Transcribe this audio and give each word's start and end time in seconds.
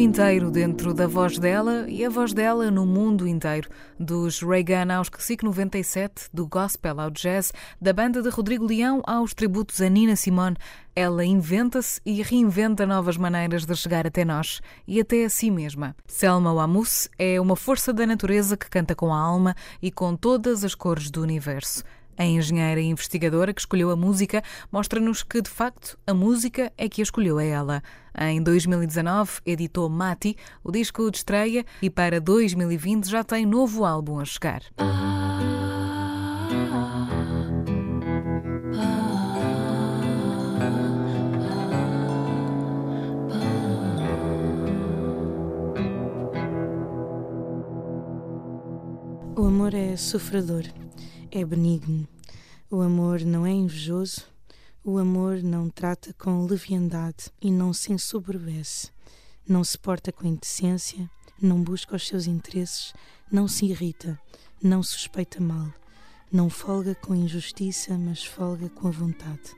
inteiro 0.00 0.50
dentro 0.50 0.94
da 0.94 1.06
voz 1.06 1.38
dela 1.38 1.84
e 1.86 2.02
a 2.04 2.08
voz 2.08 2.32
dela 2.32 2.70
no 2.70 2.86
mundo 2.86 3.28
inteiro. 3.28 3.68
Dos 3.98 4.40
Reagan 4.40 4.94
aos 4.94 5.10
Classic 5.10 5.44
97, 5.44 6.30
do 6.32 6.46
gospel 6.46 6.98
ao 6.98 7.10
jazz, 7.10 7.52
da 7.78 7.92
banda 7.92 8.22
de 8.22 8.30
Rodrigo 8.30 8.64
Leão 8.64 9.02
aos 9.06 9.34
tributos 9.34 9.80
a 9.82 9.88
Nina 9.90 10.16
Simone, 10.16 10.56
ela 10.96 11.22
inventa-se 11.22 12.00
e 12.04 12.22
reinventa 12.22 12.86
novas 12.86 13.18
maneiras 13.18 13.66
de 13.66 13.76
chegar 13.76 14.06
até 14.06 14.24
nós 14.24 14.62
e 14.88 14.98
até 15.00 15.24
a 15.24 15.28
si 15.28 15.50
mesma. 15.50 15.94
Selma 16.06 16.52
Wamus 16.54 17.08
é 17.18 17.38
uma 17.38 17.54
força 17.54 17.92
da 17.92 18.06
natureza 18.06 18.56
que 18.56 18.70
canta 18.70 18.94
com 18.94 19.12
a 19.12 19.20
alma 19.20 19.54
e 19.82 19.90
com 19.90 20.16
todas 20.16 20.64
as 20.64 20.74
cores 20.74 21.10
do 21.10 21.20
universo. 21.22 21.84
A 22.20 22.24
engenheira 22.26 22.78
e 22.78 22.84
investigadora 22.84 23.54
que 23.54 23.62
escolheu 23.62 23.90
a 23.90 23.96
música 23.96 24.42
mostra-nos 24.70 25.22
que, 25.22 25.40
de 25.40 25.48
facto, 25.48 25.98
a 26.06 26.12
música 26.12 26.70
é 26.76 26.86
que 26.86 27.00
a 27.00 27.02
escolheu 27.02 27.38
a 27.38 27.42
ela. 27.42 27.82
Em 28.14 28.42
2019, 28.42 29.40
editou 29.46 29.88
Mati, 29.88 30.36
o 30.62 30.70
disco 30.70 31.10
de 31.10 31.16
estreia, 31.16 31.64
e 31.80 31.88
para 31.88 32.20
2020 32.20 33.08
já 33.08 33.24
tem 33.24 33.46
novo 33.46 33.86
álbum 33.86 34.20
a 34.20 34.26
chegar. 34.26 34.60
O 49.34 49.46
amor 49.46 49.72
é 49.72 49.96
sofredor 49.96 50.64
é 51.30 51.44
benigno. 51.44 52.06
O 52.70 52.80
amor 52.80 53.20
não 53.20 53.46
é 53.46 53.50
invejoso. 53.50 54.22
O 54.84 54.98
amor 54.98 55.42
não 55.42 55.68
trata 55.68 56.12
com 56.14 56.44
leviandade 56.44 57.30
e 57.40 57.50
não 57.50 57.72
se 57.72 57.92
ensoberbece. 57.92 58.90
Não 59.46 59.62
se 59.62 59.78
porta 59.78 60.12
com 60.12 60.26
indecência, 60.26 61.10
não 61.40 61.62
busca 61.62 61.96
os 61.96 62.06
seus 62.06 62.26
interesses, 62.26 62.92
não 63.30 63.48
se 63.48 63.66
irrita, 63.66 64.20
não 64.62 64.82
suspeita 64.82 65.40
mal. 65.40 65.72
Não 66.32 66.48
folga 66.48 66.94
com 66.94 67.14
injustiça, 67.14 67.98
mas 67.98 68.24
folga 68.24 68.68
com 68.68 68.88
a 68.88 68.92
vontade. 68.92 69.54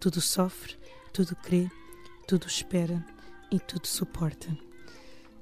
Tudo 0.00 0.20
sofre, 0.20 0.76
tudo 1.12 1.36
crê, 1.36 1.70
tudo 2.26 2.46
espera 2.46 3.04
e 3.50 3.60
tudo 3.60 3.86
suporta. 3.86 4.56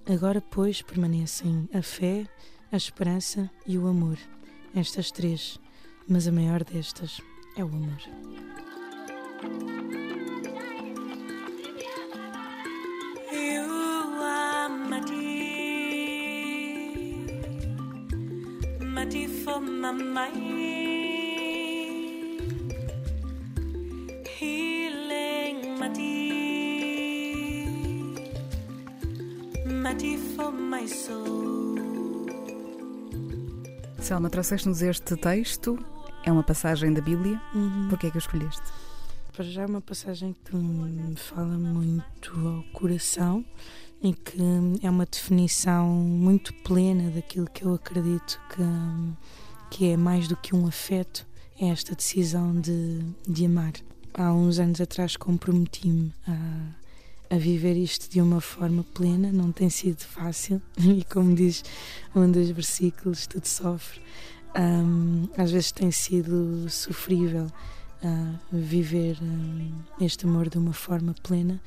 Agora, 0.06 0.40
pois, 0.40 0.82
permanecem 0.82 1.68
a 1.72 1.82
fé, 1.82 2.28
a 2.70 2.76
esperança 2.76 3.50
e 3.66 3.78
o 3.78 3.86
amor. 3.86 4.18
Estas 4.74 5.10
três 5.10 5.58
mas 6.08 6.26
a 6.28 6.32
maior 6.32 6.62
destas 6.64 7.20
é 7.56 7.64
o 7.64 7.68
amor. 7.68 8.00
Are 18.98 19.28
for 19.44 19.60
my 19.60 19.92
mind, 19.92 20.36
healing 24.26 25.78
for 30.34 30.50
my 30.52 30.88
soul. 30.88 31.76
Selma, 34.00 34.30
trouxeste-nos 34.30 34.82
este 34.82 35.16
texto 35.16 35.78
é 36.26 36.32
uma 36.32 36.42
passagem 36.42 36.92
da 36.92 37.00
Bíblia. 37.00 37.40
Uhum. 37.54 37.86
Porquê 37.88 38.08
é 38.08 38.10
que 38.10 38.18
a 38.18 38.20
escolheste? 38.20 38.64
Para 39.32 39.44
já 39.44 39.62
é 39.62 39.66
uma 39.66 39.80
passagem 39.80 40.34
que 40.44 40.56
me 40.56 41.14
fala 41.14 41.56
muito 41.56 42.48
ao 42.48 42.62
coração 42.72 43.44
e 44.02 44.12
que 44.12 44.38
é 44.82 44.90
uma 44.90 45.06
definição 45.06 45.86
muito 45.88 46.52
plena 46.64 47.10
daquilo 47.10 47.48
que 47.48 47.64
eu 47.64 47.74
acredito 47.74 48.40
que, 48.50 48.62
que 49.70 49.90
é 49.90 49.96
mais 49.96 50.26
do 50.26 50.36
que 50.36 50.54
um 50.54 50.66
afeto, 50.66 51.26
é 51.60 51.68
esta 51.68 51.94
decisão 51.94 52.60
de, 52.60 53.00
de 53.26 53.46
amar. 53.46 53.72
Há 54.12 54.32
uns 54.32 54.58
anos 54.58 54.80
atrás 54.80 55.16
comprometi-me 55.16 56.12
a, 56.26 57.36
a 57.36 57.38
viver 57.38 57.76
isto 57.76 58.10
de 58.10 58.20
uma 58.20 58.40
forma 58.40 58.84
plena, 58.94 59.30
não 59.30 59.52
tem 59.52 59.70
sido 59.70 60.00
fácil 60.00 60.60
e 60.78 61.04
como 61.04 61.34
diz 61.34 61.62
um 62.14 62.30
dos 62.30 62.50
versículos, 62.50 63.26
tudo 63.26 63.46
sofre 63.46 64.00
um, 64.58 65.28
às 65.36 65.50
vezes 65.50 65.72
tem 65.72 65.90
sido 65.90 66.68
sofrível 66.68 67.46
uh, 68.02 68.38
viver 68.50 69.18
um, 69.22 69.72
este 70.00 70.26
amor 70.26 70.48
de 70.48 70.58
uma 70.58 70.72
forma 70.72 71.14
plena, 71.22 71.60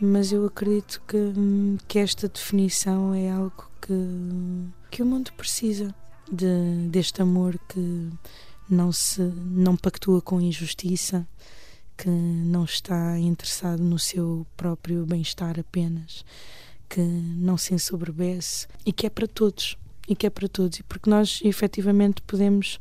mas 0.00 0.32
eu 0.32 0.46
acredito 0.46 1.02
que, 1.06 1.32
que 1.86 1.98
esta 1.98 2.28
definição 2.28 3.14
é 3.14 3.30
algo 3.30 3.70
que, 3.80 4.68
que 4.90 5.02
o 5.02 5.06
mundo 5.06 5.32
precisa 5.32 5.94
de, 6.30 6.88
deste 6.88 7.20
amor 7.22 7.58
que 7.68 8.08
não 8.68 8.92
se 8.92 9.20
não 9.20 9.76
pactua 9.76 10.22
com 10.22 10.40
injustiça, 10.40 11.26
que 11.96 12.08
não 12.08 12.64
está 12.64 13.18
interessado 13.18 13.82
no 13.82 13.98
seu 13.98 14.46
próprio 14.56 15.04
bem-estar 15.04 15.58
apenas, 15.58 16.24
que 16.88 17.00
não 17.00 17.58
se 17.58 17.74
ensoberbece 17.74 18.66
e 18.86 18.92
que 18.92 19.06
é 19.06 19.10
para 19.10 19.26
todos 19.26 19.76
e 20.10 20.16
que 20.16 20.26
é 20.26 20.30
para 20.30 20.48
todos, 20.48 20.80
e 20.80 20.82
porque 20.82 21.08
nós 21.08 21.40
efetivamente 21.44 22.20
podemos. 22.22 22.80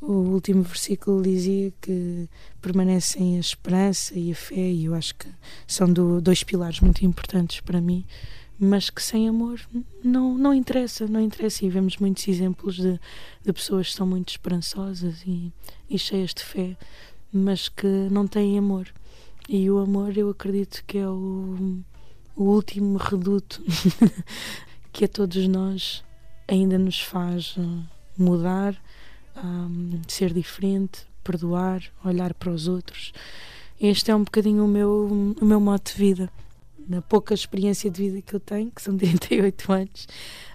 O 0.00 0.12
último 0.12 0.62
versículo 0.64 1.22
dizia 1.22 1.72
que 1.80 2.28
permanecem 2.60 3.36
a 3.36 3.40
esperança 3.40 4.18
e 4.18 4.32
a 4.32 4.34
fé, 4.34 4.56
e 4.56 4.84
eu 4.86 4.94
acho 4.94 5.14
que 5.14 5.28
são 5.66 5.90
do, 5.90 6.20
dois 6.20 6.42
pilares 6.42 6.80
muito 6.80 7.06
importantes 7.06 7.60
para 7.60 7.80
mim, 7.80 8.04
mas 8.58 8.90
que 8.90 9.00
sem 9.00 9.28
amor 9.28 9.60
não, 10.02 10.36
não 10.36 10.52
interessa, 10.52 11.06
não 11.06 11.20
interessa. 11.20 11.64
E 11.64 11.70
vemos 11.70 11.96
muitos 11.96 12.26
exemplos 12.28 12.74
de, 12.74 13.00
de 13.42 13.52
pessoas 13.52 13.88
que 13.88 13.94
são 13.94 14.06
muito 14.06 14.30
esperançosas 14.30 15.22
e, 15.26 15.50
e 15.88 15.98
cheias 15.98 16.34
de 16.34 16.42
fé, 16.42 16.76
mas 17.32 17.68
que 17.68 17.86
não 18.10 18.26
têm 18.26 18.58
amor. 18.58 18.92
E 19.48 19.70
o 19.70 19.78
amor, 19.78 20.18
eu 20.18 20.28
acredito 20.28 20.82
que 20.86 20.98
é 20.98 21.08
o, 21.08 21.78
o 22.36 22.42
último 22.42 22.98
reduto 22.98 23.62
que 24.92 25.04
a 25.06 25.08
todos 25.08 25.48
nós 25.48 26.04
ainda 26.46 26.78
nos 26.78 27.00
faz 27.00 27.56
eh, 27.58 27.62
mudar, 28.16 28.74
um, 29.42 30.00
ser 30.06 30.32
diferente, 30.32 31.06
perdoar, 31.22 31.82
olhar 32.04 32.34
para 32.34 32.50
os 32.50 32.68
outros. 32.68 33.12
Este 33.80 34.10
é 34.10 34.14
um 34.14 34.24
bocadinho 34.24 34.64
o 34.64 34.68
meu, 34.68 35.34
o 35.40 35.44
meu 35.44 35.60
modo 35.60 35.82
de 35.84 35.94
vida 35.94 36.30
na 36.88 37.02
pouca 37.02 37.34
experiência 37.34 37.90
de 37.90 38.02
vida 38.02 38.22
que 38.22 38.34
eu 38.34 38.40
tenho, 38.40 38.70
que 38.70 38.82
são 38.82 38.96
38 38.98 39.72
anos, 39.72 40.06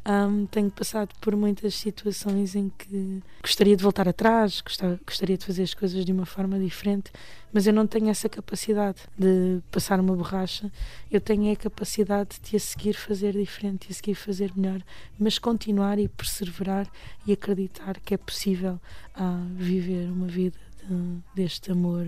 um, 0.07 0.45
tenho 0.45 0.71
passado 0.71 1.13
por 1.19 1.35
muitas 1.35 1.75
situações 1.75 2.55
em 2.55 2.69
que 2.69 3.21
gostaria 3.41 3.75
de 3.75 3.83
voltar 3.83 4.07
atrás, 4.07 4.61
gostaria 5.05 5.37
de 5.37 5.45
fazer 5.45 5.63
as 5.63 5.73
coisas 5.73 6.03
de 6.05 6.11
uma 6.11 6.25
forma 6.25 6.59
diferente, 6.59 7.11
mas 7.51 7.67
eu 7.67 7.73
não 7.73 7.85
tenho 7.85 8.09
essa 8.09 8.29
capacidade 8.29 8.99
de 9.17 9.61
passar 9.71 9.99
uma 9.99 10.15
borracha. 10.15 10.71
Eu 11.11 11.19
tenho 11.19 11.51
a 11.51 11.55
capacidade 11.55 12.39
de 12.41 12.55
a 12.55 12.59
seguir 12.59 12.93
fazer 12.93 13.33
diferente, 13.33 13.87
e 13.89 13.91
a 13.91 13.95
seguir 13.95 14.15
fazer 14.15 14.51
melhor, 14.55 14.81
mas 15.17 15.37
continuar 15.37 15.99
e 15.99 16.07
perseverar 16.07 16.87
e 17.25 17.33
acreditar 17.33 17.99
que 17.99 18.13
é 18.13 18.17
possível 18.17 18.79
uh, 19.15 19.55
viver 19.55 20.09
uma 20.09 20.27
vida 20.27 20.57
de, 20.79 21.19
deste 21.35 21.71
amor 21.71 22.05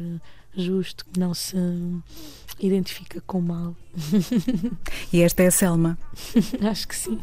justo, 0.56 1.06
que 1.06 1.20
não 1.20 1.34
se 1.34 1.56
identifica 2.60 3.22
com 3.22 3.42
mal. 3.42 3.76
e 5.12 5.22
esta 5.22 5.44
é 5.44 5.48
a 5.48 5.52
Selma? 5.52 5.98
Acho 6.62 6.88
que 6.88 6.96
sim. 6.96 7.20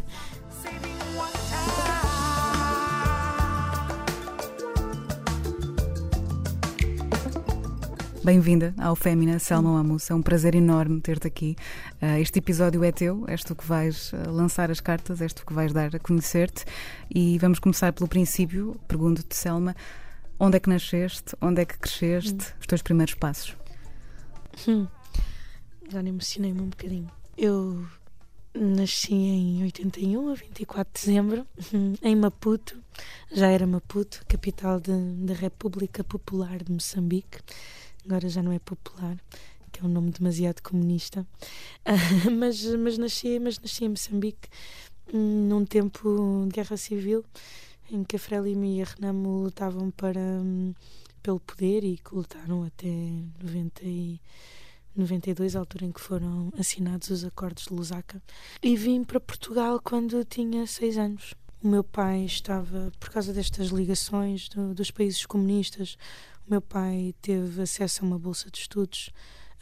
Bem-vinda 8.28 8.75
ao 8.76 8.94
Fémina, 8.94 9.38
Selma 9.38 9.81
Amus. 9.81 10.10
É 10.10 10.14
um 10.14 10.20
prazer 10.20 10.54
enorme 10.54 11.00
ter-te 11.00 11.26
aqui. 11.26 11.56
Uh, 12.02 12.20
este 12.20 12.40
episódio 12.40 12.84
é 12.84 12.92
teu, 12.92 13.24
és 13.26 13.42
tu 13.42 13.56
que 13.56 13.64
vais 13.64 14.12
uh, 14.12 14.31
lançar 14.31 14.70
as 14.70 14.81
cartas, 14.81 15.22
és 15.22 15.32
tu 15.32 15.46
que 15.46 15.54
vais 15.54 15.72
dar 15.72 15.96
a 15.96 15.98
conhecer-te. 15.98 16.66
E 17.08 17.38
vamos 17.38 17.58
começar 17.58 17.90
pelo 17.94 18.06
princípio. 18.06 18.76
Pergunto-te, 18.86 19.34
Selma, 19.34 19.74
Onde 20.40 20.56
é 20.56 20.61
que 20.61 20.69
nasceste? 20.69 21.35
Onde 21.40 21.62
é 21.62 21.64
que 21.64 21.76
cresceste? 21.79 22.32
Hum. 22.32 22.56
Os 22.61 22.67
teus 22.67 22.82
primeiros 22.82 23.14
passos? 23.14 23.56
Hum. 24.69 24.87
Já 25.90 26.02
me 26.02 26.11
emocionei-me 26.11 26.61
um 26.61 26.69
bocadinho. 26.69 27.11
Eu 27.37 27.85
nasci 28.55 29.14
em 29.14 29.62
81, 29.64 30.31
a 30.31 30.35
24 30.35 30.93
de 30.93 31.06
dezembro, 31.06 31.46
em 32.02 32.14
Maputo. 32.14 32.81
Já 33.32 33.49
era 33.49 33.67
Maputo, 33.67 34.25
capital 34.29 34.81
da 34.81 35.35
República 35.35 36.05
Popular 36.05 36.62
de 36.62 36.70
Moçambique. 36.70 37.38
Agora 38.05 38.29
já 38.29 38.43
não 38.43 38.52
é 38.52 38.61
popular. 38.61 39.17
que 39.73 39.81
é 39.81 39.84
um 39.84 39.88
nome 39.88 40.11
demasiado 40.12 40.62
comunista. 40.62 41.26
mas, 42.38 42.64
mas, 42.76 42.96
nasci, 42.96 43.41
mas 43.41 43.58
nasci 43.58 43.87
em 43.87 43.88
Moçambique 43.88 44.49
hum, 45.12 45.49
num 45.49 45.64
tempo 45.64 46.44
de 46.46 46.55
guerra 46.55 46.76
civil 46.76 47.25
em 47.90 48.05
que 48.05 48.17
a 48.17 48.19
Frelimo 48.19 48.64
e 48.64 48.82
a 48.82 48.85
Renamo 48.85 49.43
lutavam 49.43 49.90
para, 49.90 50.20
hum, 50.20 50.75
pelo 51.23 51.40
poder 51.40 51.85
e 51.85 51.96
que 51.96 52.14
lutaram 52.14 52.64
até 52.64 52.88
90 53.43 53.85
e 53.85 54.20
92, 54.96 55.55
a 55.55 55.61
altura 55.61 55.85
em 55.85 55.93
que 55.93 56.00
foram 56.00 56.52
assinados 56.58 57.11
os 57.11 57.25
acordos 57.25 57.64
de 57.64 57.75
Lusaka. 57.75 58.20
E 58.62 58.76
vim 58.76 59.05
para 59.05 59.20
Portugal 59.20 59.81
quando 59.82 60.25
tinha 60.25 60.67
seis 60.67 60.99
anos. 60.99 61.35
O 61.62 61.69
meu 61.69 61.85
pai 61.85 62.25
estava, 62.25 62.93
por 62.99 63.11
causa 63.11 63.32
destas 63.32 63.69
ligações 63.69 64.49
do, 64.49 64.75
dos 64.75 64.91
países 64.91 65.25
comunistas, 65.26 65.96
o 66.46 66.50
meu 66.50 66.61
pai 66.61 67.14
teve 67.20 67.62
acesso 67.62 68.05
a 68.05 68.06
uma 68.06 68.19
bolsa 68.19 68.50
de 68.50 68.58
estudos 68.58 69.11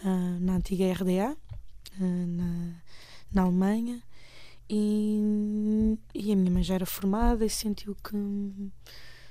uh, 0.03 0.41
na 0.41 0.57
antiga 0.57 0.93
RDA, 0.93 1.33
uh, 1.33 1.37
ah, 2.01 2.27
na, 2.27 2.75
na 3.33 3.43
Alemanha, 3.43 4.03
e, 4.69 5.99
e 6.15 6.33
a 6.33 6.37
minha 6.37 6.51
mãe 6.51 6.63
já 6.63 6.75
era 6.75 6.87
formada 6.87 7.45
e 7.45 7.51
sentiu 7.51 7.95
que 7.95 8.17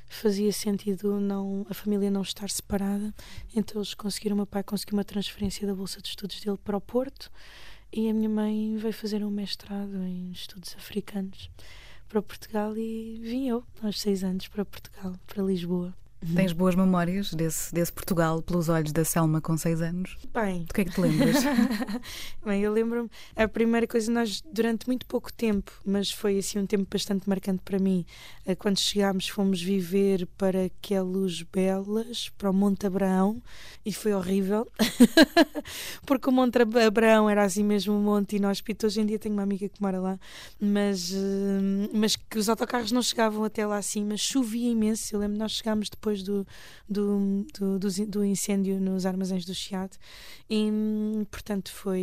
fazia 0.08 0.52
sentido 0.52 1.20
não 1.20 1.66
a 1.70 1.74
família 1.74 2.10
não 2.10 2.22
estar 2.22 2.50
separada. 2.50 3.14
Então 3.56 3.80
eles 3.80 3.94
conseguiram 3.94 4.36
meu 4.36 4.46
pai 4.46 4.64
conseguiu 4.64 4.98
uma 4.98 5.04
transferência 5.04 5.68
da 5.68 5.76
bolsa 5.76 6.02
de 6.02 6.10
estudos 6.10 6.40
dele 6.40 6.58
para 6.64 6.78
o 6.78 6.82
Porto 6.82 7.32
e 7.92 8.10
a 8.10 8.14
minha 8.14 8.30
mãe 8.30 8.76
veio 8.78 8.94
fazer 8.94 9.24
um 9.24 9.30
mestrado 9.30 9.96
em 10.04 10.32
estudos 10.32 10.76
africanos 10.78 11.50
para 12.08 12.22
Portugal 12.22 12.78
e 12.78 13.20
vim 13.22 13.48
eu 13.48 13.64
aos 13.82 14.00
seis 14.00 14.24
anos 14.24 14.48
para 14.48 14.64
Portugal 14.64 15.16
para 15.28 15.44
Lisboa 15.44 15.94
Tens 16.34 16.54
boas 16.54 16.74
memórias 16.74 17.34
desse, 17.34 17.74
desse 17.74 17.94
Portugal 17.94 18.42
pelos 18.42 18.68
olhos 18.68 18.92
da 18.92 19.06
Selma 19.06 19.40
com 19.40 19.56
seis 19.58 19.82
anos? 19.82 20.18
Bem. 20.34 20.64
Do 20.64 20.74
que 20.74 20.82
é 20.82 20.86
que 20.86 20.92
te 20.92 21.00
lembras? 21.02 21.36
Bem, 22.44 22.62
eu 22.62 22.74
lembro-me, 22.74 23.10
a 23.36 23.48
primeira 23.48 23.86
coisa, 23.86 24.12
nós 24.12 24.42
durante 24.52 24.88
muito 24.88 25.06
pouco 25.06 25.32
tempo, 25.32 25.72
mas 25.86 26.10
foi 26.12 26.40
assim 26.40 26.58
um 26.58 26.66
tempo 26.66 26.88
bastante 26.92 27.30
marcante 27.30 27.62
para 27.64 27.78
mim, 27.78 28.06
eh, 28.46 28.56
quando 28.56 28.80
chegámos 28.80 29.28
fomos 29.28 29.62
viver 29.62 30.26
para 30.38 30.70
Queluz 30.82 31.44
Belas, 31.44 32.30
para 32.38 32.50
o 32.50 32.54
Monte 32.54 32.88
Abraão, 32.88 33.42
e 33.86 33.94
foi 33.94 34.14
horrível, 34.14 34.68
porque 36.08 36.30
o 36.30 36.32
Monte 36.32 36.58
Abraão 36.60 37.30
era 37.30 37.44
assim 37.44 37.64
mesmo 37.64 37.94
um 37.94 38.02
monte 38.02 38.38
inóspito. 38.38 38.88
Hoje 38.88 39.02
em 39.02 39.06
dia 39.06 39.20
tenho 39.20 39.36
uma 39.36 39.44
amiga 39.44 39.70
que 39.70 39.82
mora 39.82 40.00
lá, 40.00 40.20
mas, 40.60 41.14
eh, 41.14 41.90
mas 41.94 42.16
que 42.16 42.40
os 42.40 42.50
autocarros 42.50 42.92
não 42.92 43.02
chegavam 43.02 43.44
até 43.44 43.66
lá 43.66 43.78
acima, 43.78 44.18
chovia 44.18 44.72
imenso. 44.72 45.16
Eu 45.16 45.20
lembro, 45.20 45.38
nós 45.38 45.52
chegámos 45.52 45.90
depois 45.90 46.05
depois 46.06 46.22
do, 46.22 46.46
do, 46.88 47.46
do, 47.60 47.80
do, 47.80 48.06
do 48.08 48.24
incêndio 48.24 48.80
nos 48.80 49.08
armazéns 49.08 49.44
do 49.44 49.56
Chiado. 49.56 49.98
E, 50.48 50.70
portanto, 51.32 51.72
foi 51.72 52.02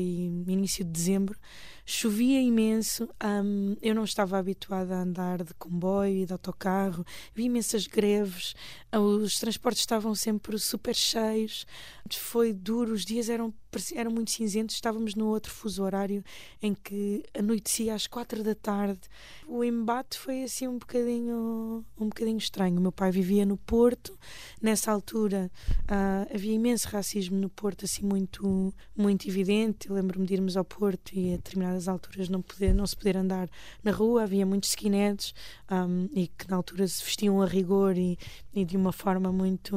início 0.49 0.85
de 0.85 0.91
dezembro. 0.91 1.39
Chovia 1.85 2.41
imenso, 2.41 3.09
um, 3.23 3.77
eu 3.83 3.95
não 3.95 4.05
estava 4.05 4.39
habituada 4.39 4.95
a 4.95 5.03
andar 5.03 5.43
de 5.43 5.53
comboio 5.55 6.23
e 6.23 6.27
de 6.27 6.33
autocarro, 6.33 7.05
vi 7.35 7.45
imensas 7.45 7.87
greves, 7.87 8.55
os 8.93 9.39
transportes 9.39 9.81
estavam 9.81 10.15
sempre 10.15 10.59
super 10.59 10.95
cheios, 10.95 11.67
foi 12.11 12.53
duro, 12.53 12.93
os 12.93 13.05
dias 13.05 13.29
eram, 13.29 13.53
eram 13.95 14.11
muito 14.11 14.31
cinzentos, 14.31 14.75
estávamos 14.75 15.15
no 15.15 15.27
outro 15.29 15.51
fuso 15.51 15.83
horário 15.83 16.23
em 16.61 16.75
que 16.75 17.25
anoitecia 17.37 17.95
às 17.95 18.07
quatro 18.07 18.43
da 18.43 18.55
tarde. 18.55 19.01
O 19.47 19.65
embate 19.65 20.19
foi 20.19 20.43
assim 20.43 20.69
um 20.69 20.79
bocadinho, 20.79 21.85
um 21.99 22.09
bocadinho 22.09 22.39
estranho. 22.39 22.77
O 22.79 22.81
meu 22.81 22.93
pai 22.93 23.11
vivia 23.11 23.47
no 23.47 23.57
Porto, 23.57 24.19
nessa 24.61 24.93
altura 24.93 25.51
uh, 25.85 26.35
havia 26.35 26.53
imenso 26.53 26.89
racismo 26.89 27.39
no 27.39 27.49
Porto, 27.49 27.85
assim 27.85 28.05
muito, 28.05 28.75
muito 28.97 29.27
evidente. 29.29 29.91
Lembro-me 29.91 30.27
de 30.27 30.35
irmos 30.35 30.57
ao 30.57 30.65
Porto 30.65 31.13
e 31.15 31.33
a 31.33 31.37
determinadas 31.37 31.72
determinadas 31.73 31.89
alturas 31.89 32.29
não, 32.29 32.43
poder, 32.43 32.75
não 32.75 32.87
se 32.87 32.97
poder 32.97 33.17
andar 33.17 33.49
na 33.83 33.91
rua, 33.91 34.25
havia 34.25 34.45
muitos 34.45 34.71
skinheads 34.71 35.35
um, 35.71 36.09
e 36.13 36.29
que 36.29 36.49
na 36.49 36.57
altura 36.57 36.87
se 36.87 37.03
vestiam 37.05 37.41
a 37.41 37.47
rigor 37.47 37.97
e, 37.97 38.19
e 38.55 38.65
de 38.65 38.77
uma 38.77 38.93
forma 38.93 39.33
muito, 39.33 39.77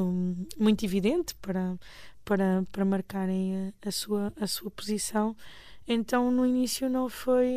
muito 0.58 0.84
evidente 0.84 1.34
para, 1.36 1.78
para, 2.24 2.64
para 2.70 2.84
marcarem 2.84 3.72
a, 3.82 3.88
a, 3.88 3.92
sua, 3.92 4.32
a 4.40 4.46
sua 4.46 4.70
posição. 4.70 5.36
Então 5.88 6.30
no 6.30 6.44
início 6.44 6.90
não 6.90 7.08
foi, 7.08 7.48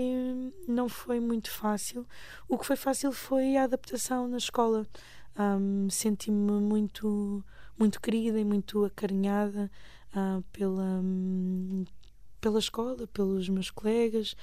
não 0.68 0.88
foi 0.88 1.20
muito 1.20 1.52
fácil. 1.52 2.06
O 2.48 2.58
que 2.58 2.66
foi 2.66 2.76
fácil 2.76 3.12
foi 3.12 3.58
a 3.58 3.64
adaptação 3.64 4.28
na 4.28 4.38
escola. 4.38 4.86
Um, 5.38 5.90
Senti-me 5.90 6.52
muito, 6.52 7.44
muito 7.78 8.00
querida 8.02 8.40
e 8.40 8.46
muito 8.46 8.84
acarinhada 8.86 9.72
uh, 10.14 10.44
pela, 10.52 10.84
um, 10.84 11.86
pela 12.40 12.60
escola, 12.60 13.08
pelos 13.08 13.50
meus 13.50 13.70
colegas. 13.70 14.36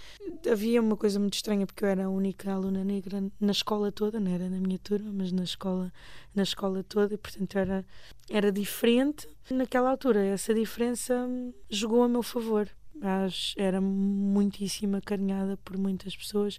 Havia 0.51 0.81
uma 0.81 0.97
coisa 0.97 1.19
muito 1.19 1.35
estranha 1.35 1.67
porque 1.67 1.85
eu 1.85 1.89
era 1.89 2.05
a 2.05 2.11
única 2.11 2.53
aluna 2.53 2.85
negra 2.85 3.25
na 3.41 3.53
escola 3.53 3.91
toda, 3.91 4.21
não 4.21 4.31
era 4.31 4.49
na 4.49 4.59
minha 4.59 4.79
turma, 4.79 5.11
mas 5.13 5.33
na 5.33 5.45
escola, 5.45 5.93
na 6.35 6.43
escola 6.43 6.83
toda, 6.83 7.15
e 7.15 7.19
portanto 7.19 7.57
era 7.57 7.85
era 8.29 8.51
diferente. 8.51 9.29
Naquela 9.51 9.91
altura, 9.91 10.25
essa 10.25 10.53
diferença 10.55 11.29
jogou 11.71 12.03
a 12.03 12.09
meu 12.09 12.23
favor. 12.23 12.69
Mas 12.99 13.53
era 13.59 13.79
muitíssimo 13.79 14.97
acarinhada 14.97 15.59
por 15.59 15.77
muitas 15.77 16.17
pessoas 16.17 16.59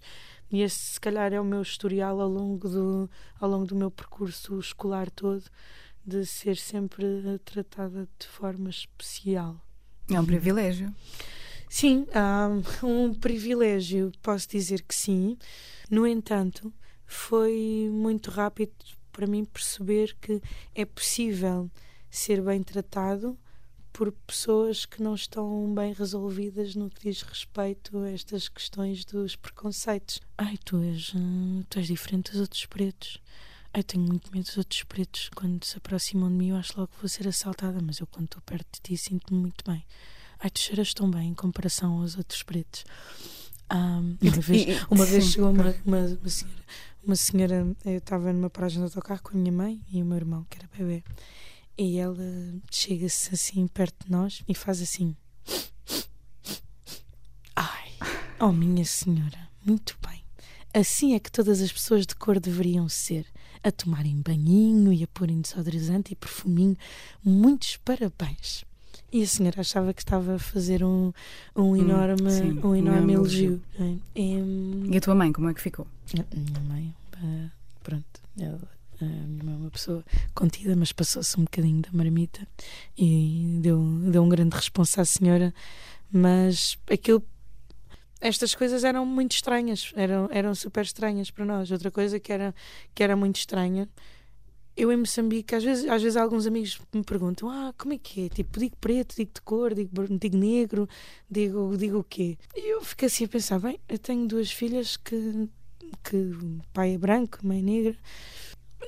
e 0.52 0.62
esse 0.62 0.78
se 0.78 1.00
calhar 1.00 1.32
é 1.32 1.40
o 1.40 1.44
meu 1.44 1.60
historial 1.60 2.20
ao 2.20 2.28
longo 2.28 2.68
do 2.68 3.10
ao 3.40 3.50
longo 3.50 3.66
do 3.66 3.74
meu 3.74 3.90
percurso 3.90 4.56
escolar 4.60 5.10
todo 5.10 5.42
de 6.06 6.24
ser 6.24 6.56
sempre 6.56 7.04
tratada 7.44 8.08
de 8.18 8.26
forma 8.26 8.70
especial. 8.70 9.60
É 10.10 10.18
um 10.20 10.24
privilégio. 10.24 10.94
Sim, 11.68 12.06
um 12.82 13.12
privilégio, 13.12 14.10
posso 14.22 14.48
dizer 14.48 14.82
que 14.82 14.94
sim. 14.94 15.36
No 15.90 16.06
entanto, 16.06 16.72
foi 17.04 17.88
muito 17.90 18.30
rápido 18.30 18.72
para 19.12 19.26
mim 19.26 19.44
perceber 19.44 20.16
que 20.20 20.40
é 20.74 20.84
possível 20.84 21.70
ser 22.10 22.40
bem 22.40 22.62
tratado 22.62 23.38
por 23.92 24.12
pessoas 24.12 24.86
que 24.86 25.02
não 25.02 25.14
estão 25.14 25.74
bem 25.74 25.92
resolvidas 25.92 26.74
no 26.74 26.88
que 26.88 27.02
diz 27.02 27.22
respeito 27.22 27.98
a 27.98 28.10
estas 28.10 28.48
questões 28.48 29.04
dos 29.04 29.34
preconceitos. 29.34 30.20
Ai, 30.38 30.56
tu 30.64 30.80
és, 30.82 31.12
hum, 31.14 31.64
tu 31.68 31.80
és 31.80 31.88
diferente 31.88 32.30
dos 32.30 32.40
outros 32.40 32.64
pretos. 32.66 33.20
Ai, 33.78 33.84
tenho 33.84 34.04
muito 34.04 34.32
medo 34.32 34.44
dos 34.44 34.56
outros 34.58 34.82
pretos. 34.82 35.30
Quando 35.36 35.64
se 35.64 35.76
aproximam 35.76 36.28
de 36.28 36.34
mim, 36.34 36.48
eu 36.48 36.56
acho 36.56 36.72
logo 36.76 36.88
que 36.88 37.00
vou 37.00 37.08
ser 37.08 37.28
assaltada, 37.28 37.80
mas 37.80 38.00
eu, 38.00 38.08
quando 38.08 38.24
estou 38.24 38.42
perto 38.42 38.66
de 38.72 38.80
ti, 38.80 38.96
sinto-me 38.96 39.38
muito 39.38 39.64
bem. 39.64 39.86
Ai, 40.40 40.50
tu 40.50 40.58
cheiras 40.58 40.92
tão 40.92 41.08
bem 41.08 41.28
em 41.28 41.34
comparação 41.34 42.00
aos 42.00 42.16
outros 42.16 42.42
pretos. 42.42 42.84
Um, 43.72 44.16
uma 44.20 44.40
vez, 44.40 44.82
uma 44.90 45.06
vez 45.06 45.26
chegou 45.26 45.52
uma, 45.52 45.72
uma, 45.86 45.98
uma, 46.00 46.28
senhora, 46.28 46.64
uma 47.04 47.14
senhora, 47.14 47.76
eu 47.84 47.98
estava 47.98 48.32
numa 48.32 48.50
paragem 48.50 48.78
de 48.78 48.84
autocarro 48.84 49.22
com 49.22 49.38
a 49.38 49.40
minha 49.40 49.52
mãe 49.52 49.80
e 49.92 50.02
o 50.02 50.04
meu 50.04 50.16
irmão, 50.16 50.44
que 50.50 50.58
era 50.58 50.68
bebê, 50.76 51.04
e 51.78 51.98
ela 51.98 52.16
chega-se 52.72 53.32
assim 53.32 53.68
perto 53.68 54.06
de 54.06 54.10
nós 54.10 54.42
e 54.48 54.56
faz 54.56 54.82
assim. 54.82 55.14
Ai, 57.54 57.92
oh 58.40 58.50
minha 58.50 58.84
senhora, 58.84 59.48
muito 59.64 59.96
bem. 60.04 60.24
Assim 60.74 61.14
é 61.14 61.20
que 61.20 61.30
todas 61.30 61.60
as 61.60 61.70
pessoas 61.70 62.04
de 62.04 62.16
cor 62.16 62.40
deveriam 62.40 62.88
ser 62.88 63.24
a 63.62 63.70
tomarem 63.70 64.20
banhinho 64.20 64.92
e 64.92 65.02
a 65.02 65.06
porem 65.08 65.40
desodorizante 65.40 66.12
e 66.12 66.16
perfuminho. 66.16 66.76
Muitos 67.24 67.76
parabéns. 67.78 68.64
E 69.10 69.22
a 69.22 69.26
senhora 69.26 69.60
achava 69.60 69.94
que 69.94 70.02
estava 70.02 70.34
a 70.34 70.38
fazer 70.38 70.84
um, 70.84 71.12
um 71.56 71.74
enorme, 71.74 72.28
hum, 72.28 72.30
sim, 72.30 72.60
um 72.62 72.74
enorme 72.74 73.14
elogio. 73.14 73.62
elogio. 73.78 74.02
É? 74.14 74.20
E, 74.20 74.92
e, 74.92 74.96
a 74.96 75.00
tua 75.00 75.14
mãe, 75.14 75.32
como 75.32 75.48
é 75.48 75.54
que 75.54 75.62
ficou? 75.62 75.86
A 76.12 76.36
minha 76.36 76.60
mãe, 76.68 76.94
pronto, 77.82 78.04
ela, 78.38 78.60
a 79.00 79.04
minha 79.04 79.44
mãe 79.44 79.54
é 79.54 79.56
uma 79.56 79.70
pessoa 79.70 80.04
contida, 80.34 80.76
mas 80.76 80.92
passou-se 80.92 81.40
um 81.40 81.44
bocadinho 81.44 81.80
da 81.80 81.88
marmita 81.90 82.46
e 82.98 83.58
deu, 83.62 83.82
deu 84.10 84.22
um 84.22 84.28
grande 84.28 84.54
responsa 84.54 85.00
à 85.00 85.04
senhora. 85.06 85.54
Mas 86.12 86.78
aquilo 86.90 87.22
estas 88.20 88.54
coisas 88.54 88.84
eram 88.84 89.06
muito 89.06 89.32
estranhas, 89.32 89.92
eram, 89.94 90.28
eram 90.30 90.54
super 90.54 90.84
estranhas 90.84 91.30
para 91.30 91.44
nós. 91.44 91.70
Outra 91.70 91.90
coisa 91.90 92.18
que 92.18 92.32
era, 92.32 92.54
que 92.94 93.02
era 93.02 93.14
muito 93.14 93.36
estranha, 93.36 93.88
eu 94.76 94.92
em 94.92 94.96
Moçambique, 94.96 95.54
às 95.54 95.64
vezes, 95.64 95.88
às 95.88 96.00
vezes 96.00 96.16
alguns 96.16 96.46
amigos 96.46 96.80
me 96.92 97.02
perguntam: 97.02 97.50
Ah, 97.50 97.74
como 97.76 97.94
é 97.94 97.98
que 97.98 98.26
é? 98.26 98.28
Tipo, 98.28 98.60
digo 98.60 98.76
preto, 98.76 99.16
digo 99.16 99.30
de 99.34 99.40
cor, 99.42 99.74
digo, 99.74 99.90
digo 100.18 100.36
negro, 100.36 100.88
digo, 101.28 101.76
digo 101.76 101.98
o 101.98 102.04
quê? 102.04 102.38
E 102.54 102.72
eu 102.72 102.80
fico 102.82 103.04
assim 103.04 103.24
a 103.24 103.28
pensar: 103.28 103.58
bem, 103.58 103.80
eu 103.88 103.98
tenho 103.98 104.26
duas 104.26 104.50
filhas 104.50 104.96
que, 104.96 105.48
que 106.04 106.32
pai 106.72 106.94
é 106.94 106.98
branco, 106.98 107.38
mãe 107.42 107.58
é 107.58 107.62
negra 107.62 107.96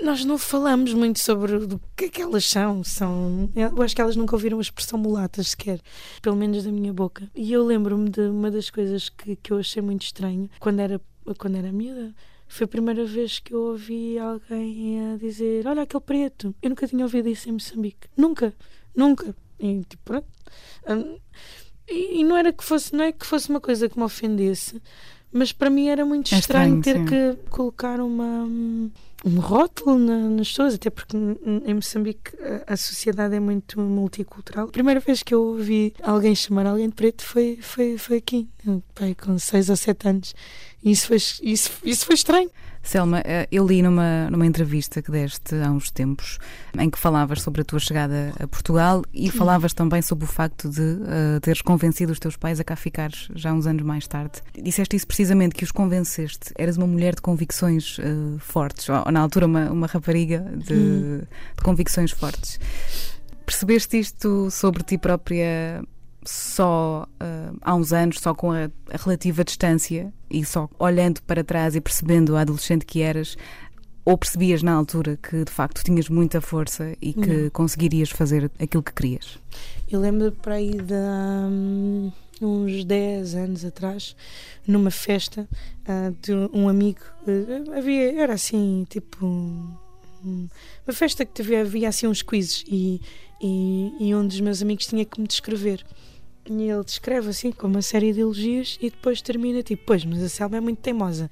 nós 0.03 0.25
não 0.25 0.39
falamos 0.39 0.93
muito 0.95 1.19
sobre 1.19 1.57
o 1.57 1.81
que 1.97 2.07
é 2.07 2.09
que 2.09 2.23
elas 2.23 2.45
são. 2.45 2.83
são. 2.83 3.51
Eu 3.55 3.83
acho 3.83 3.95
que 3.95 4.01
elas 4.01 4.17
nunca 4.17 4.35
ouviram 4.35 4.59
a 4.59 4.61
expressão 4.61 4.99
mulatas 4.99 5.49
sequer, 5.49 5.81
pelo 6.23 6.37
menos 6.37 6.65
da 6.65 6.73
minha 6.73 6.93
boca. 6.93 7.31
E 7.35 7.53
eu 7.53 7.65
lembro-me 7.65 8.09
de 8.09 8.23
uma 8.23 8.51
das 8.51 8.71
coisas 8.71 9.09
que, 9.09 9.37
que 9.37 9.53
eu 9.53 9.59
achei 9.59 9.83
muito 9.83 10.03
estranho 10.03 10.49
quando 10.59 10.81
era, 10.81 11.01
quando 11.39 11.57
era 11.57 11.73
miúda. 11.73 12.15
Foi 12.49 12.65
a 12.65 12.69
primeira 12.69 13.05
vez 13.05 13.39
que 13.39 13.55
eu 13.55 13.61
ouvi 13.61 14.19
alguém 14.19 15.13
a 15.13 15.17
dizer: 15.17 15.67
Olha 15.67 15.83
aquele 15.83 16.03
preto. 16.03 16.55
Eu 16.61 16.71
nunca 16.71 16.87
tinha 16.87 17.05
ouvido 17.05 17.29
isso 17.29 17.49
em 17.49 17.53
Moçambique. 17.53 18.09
Nunca, 18.17 18.53
nunca. 18.95 19.35
E 19.59 19.85
tipo, 19.85 20.03
pronto. 20.05 20.27
Um, 20.89 21.19
e, 21.89 22.21
e, 22.21 22.25
não 22.25 22.37
era 22.37 22.53
que 22.53 22.65
fosse, 22.65 22.95
não 22.95 23.05
é 23.05 23.13
que 23.13 23.27
fosse 23.27 23.51
uma 23.51 23.61
coisa 23.61 23.89
que 23.89 23.99
me 23.99 24.05
ofendesse, 24.05 24.81
mas 25.33 25.53
para 25.53 25.71
mim 25.71 25.89
era 25.89 26.05
muito 26.05 26.35
é 26.35 26.39
estranho, 26.39 26.79
estranho, 26.79 27.07
ter 27.07 27.11
sim. 27.11 27.37
que 27.37 27.51
colocar 27.51 28.01
uma 28.01 28.47
um 29.25 29.39
rótulo 29.39 29.99
na, 29.99 30.19
nas 30.31 30.49
pessoas, 30.49 30.75
até 30.75 30.89
porque 30.89 31.17
em 31.17 31.75
Moçambique 31.75 32.33
a, 32.67 32.73
a, 32.73 32.77
sociedade 32.77 33.35
é 33.35 33.41
muito 33.41 33.81
multicultural. 33.81 34.67
A 34.67 34.71
primeira 34.73 34.99
vez 34.99 35.23
que 35.23 35.35
eu 35.35 35.43
ouvi 35.43 35.93
alguém 36.03 36.35
chamar 36.35 36.67
alguém 36.67 36.89
de 36.89 36.95
preto 36.95 37.23
foi, 37.23 37.59
foi, 37.61 37.99
foi 37.99 38.17
aqui, 38.17 38.49
pai, 38.95 39.15
com 39.15 39.39
seis 39.39 39.69
ou 39.69 39.77
sete 39.77 40.09
anos. 40.09 40.35
E 40.83 40.91
isso 40.91 41.07
foi, 41.07 41.17
isso, 41.17 41.71
isso 41.85 42.07
foi 42.07 42.15
estranho. 42.15 42.51
Selma, 42.83 43.23
eh, 43.25 43.47
eu 43.53 43.67
li 43.67 43.83
numa, 43.83 44.31
numa 44.31 44.47
entrevista 44.47 45.03
que 45.03 45.11
deste 45.11 45.55
há 45.55 45.71
uns 45.71 45.91
tempos 45.91 46.39
em 46.79 46.89
que 46.89 46.99
falavas 46.99 47.43
sobre 47.43 47.61
a 47.61 47.65
tua 47.65 47.79
chegada 47.79 48.33
a 48.41 48.47
Portugal 48.47 49.03
e 49.13 49.31
falavas 49.31 49.73
também 49.73 50.03
sobre 50.03 50.25
o 50.25 50.29
facto 50.29 50.69
de 50.69 50.81
uh, 50.81 51.41
teres 51.41 51.61
convencido 51.63 52.13
os 52.13 52.19
teus 52.19 52.37
pais 52.37 52.59
a 52.59 52.65
cá 52.65 52.75
ficares 52.77 53.29
já 53.35 53.53
uns 53.53 53.67
anos 53.67 53.83
mais 53.83 54.07
tarde. 54.09 54.41
Disseste 54.61 54.97
isso 54.97 55.07
precisamente, 55.07 55.55
que 55.55 55.65
os 55.65 55.71
convenceste. 55.71 56.53
Eras 56.57 56.77
uma 56.77 56.87
mulher 56.87 57.15
de 57.15 57.23
convicções 57.23 57.99
uh, 57.99 58.39
fortes, 58.39 58.89
ou 58.89 59.13
na 59.13 59.21
altura 59.21 59.47
uma, 59.47 59.71
uma 59.71 59.87
rapariga 59.87 60.41
de, 60.57 60.75
hum. 60.75 61.21
de 61.57 61.63
convicções 61.63 62.11
fortes. 62.11 62.59
Percebeste 63.45 63.99
isto 63.99 64.51
sobre 64.51 64.83
ti 64.83 64.97
própria 64.97 65.83
só 66.25 67.07
uh, 67.15 67.59
há 67.61 67.75
uns 67.75 67.93
anos, 67.93 68.19
só 68.21 68.35
com 68.35 68.53
a, 68.53 68.71
a, 68.93 68.97
relativa 68.97 69.45
distância 69.45 70.13
e 70.31 70.45
só 70.45 70.69
olhando 70.79 71.23
para 71.23 71.43
trás 71.43 71.75
e 71.75 71.81
percebendo 71.81 72.37
a 72.37 72.43
adolescente 72.43 72.85
que 72.85 73.01
eras, 73.01 73.37
ou 74.05 74.17
percebias 74.17 74.63
na 74.63 74.73
altura 74.73 75.17
que 75.17 75.45
de 75.45 75.51
facto 75.51 75.83
tinhas 75.85 76.09
muita 76.09 76.41
força 76.41 76.97
e 77.01 77.13
que 77.13 77.45
Não. 77.45 77.51
conseguirias 77.51 78.11
fazer 78.11 78.51
aquilo 78.59 78.83
que 78.83 78.93
querias? 78.93 79.39
Eu 79.91 80.01
lembro 80.01 80.33
para 80.33 80.55
aí 80.55 80.73
de 80.73 80.95
um, 80.95 82.13
uns 82.41 82.85
10 82.85 83.35
anos 83.35 83.65
atrás, 83.65 84.17
numa 84.67 84.91
festa 84.91 85.49
uh, 85.89 86.17
de 86.23 86.33
um 86.53 86.69
amigo, 86.69 87.01
uh, 87.27 87.77
havia, 87.77 88.21
era 88.21 88.35
assim, 88.35 88.87
tipo. 88.89 89.27
Um, 89.27 90.49
uma 90.87 90.93
festa 90.93 91.25
que 91.25 91.41
havia, 91.41 91.63
havia 91.63 91.89
assim 91.89 92.07
uns 92.07 92.21
quizzes 92.21 92.63
e, 92.69 93.01
e, 93.41 93.93
e 93.99 94.15
um 94.15 94.27
dos 94.27 94.39
meus 94.41 94.61
amigos 94.61 94.87
tinha 94.87 95.05
que 95.05 95.19
me 95.21 95.27
descrever. 95.27 95.85
E 96.47 96.69
ele 96.69 96.85
descreve 96.85 97.31
assim 97.31 97.53
com 97.53 97.67
uma 97.67 97.83
série 97.83 98.13
de 98.13 98.21
elogios 98.21 98.79
e 98.81 98.91
depois 98.91 99.21
termina 99.21 99.63
tipo, 99.63 99.83
pois, 99.87 100.05
mas 100.05 100.23
a 100.23 100.29
Selma 100.29 100.57
é 100.57 100.61
muito 100.61 100.79
teimosa. 100.79 101.31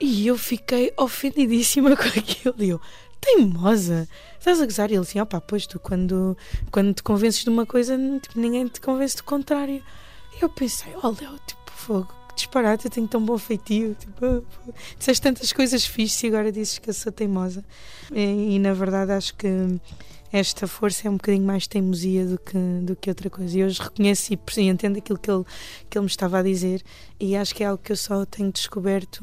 E 0.00 0.26
eu 0.26 0.36
fiquei 0.36 0.92
ofendidíssima 0.96 1.94
com 1.96 2.08
aquilo. 2.08 2.54
E 2.58 2.68
eu, 2.70 2.80
teimosa? 3.20 4.08
Estás 4.38 4.60
a 4.60 4.66
gozar? 4.66 4.90
E 4.90 4.94
ele 4.94 5.02
assim, 5.02 5.20
opá, 5.20 5.40
pois 5.40 5.66
tu 5.66 5.80
quando, 5.80 6.36
quando 6.70 6.94
te 6.94 7.02
convences 7.02 7.42
de 7.42 7.50
uma 7.50 7.66
coisa, 7.66 7.96
tipo, 8.20 8.38
ninguém 8.38 8.66
te 8.66 8.80
convence 8.80 9.16
do 9.16 9.24
contrário. 9.24 9.82
E 10.38 10.42
eu 10.42 10.48
pensei, 10.48 10.92
oh 11.02 11.08
Léo, 11.08 11.38
tipo, 11.46 11.70
fogo, 11.70 12.14
que 12.28 12.34
disparate, 12.36 12.86
eu 12.86 12.90
tenho 12.90 13.08
tão 13.08 13.24
bom 13.24 13.38
feitio. 13.38 13.96
Tipo, 13.98 14.44
disseste 14.98 15.22
tantas 15.22 15.52
coisas 15.52 15.86
fixes 15.86 16.22
e 16.22 16.26
agora 16.28 16.52
dizes 16.52 16.78
que 16.78 16.90
eu 16.90 16.94
sou 16.94 17.12
teimosa. 17.12 17.64
E, 18.12 18.56
e 18.56 18.58
na 18.58 18.74
verdade 18.74 19.12
acho 19.12 19.34
que 19.34 19.48
esta 20.34 20.66
força 20.66 21.06
é 21.06 21.10
um 21.10 21.14
bocadinho 21.14 21.46
mais 21.46 21.68
teimosia 21.68 22.26
do 22.26 22.36
que, 22.36 22.58
do 22.82 22.96
que 22.96 23.08
outra 23.08 23.30
coisa. 23.30 23.56
E 23.56 23.62
hoje 23.62 23.80
reconheço 23.80 24.34
e, 24.34 24.38
e 24.56 24.62
entendo 24.62 24.98
aquilo 24.98 25.16
que 25.16 25.30
ele, 25.30 25.44
que 25.88 25.96
ele 25.96 26.02
me 26.02 26.10
estava 26.10 26.40
a 26.40 26.42
dizer 26.42 26.82
e 27.20 27.36
acho 27.36 27.54
que 27.54 27.62
é 27.62 27.66
algo 27.66 27.80
que 27.80 27.92
eu 27.92 27.96
só 27.96 28.26
tenho 28.26 28.50
descoberto 28.50 29.22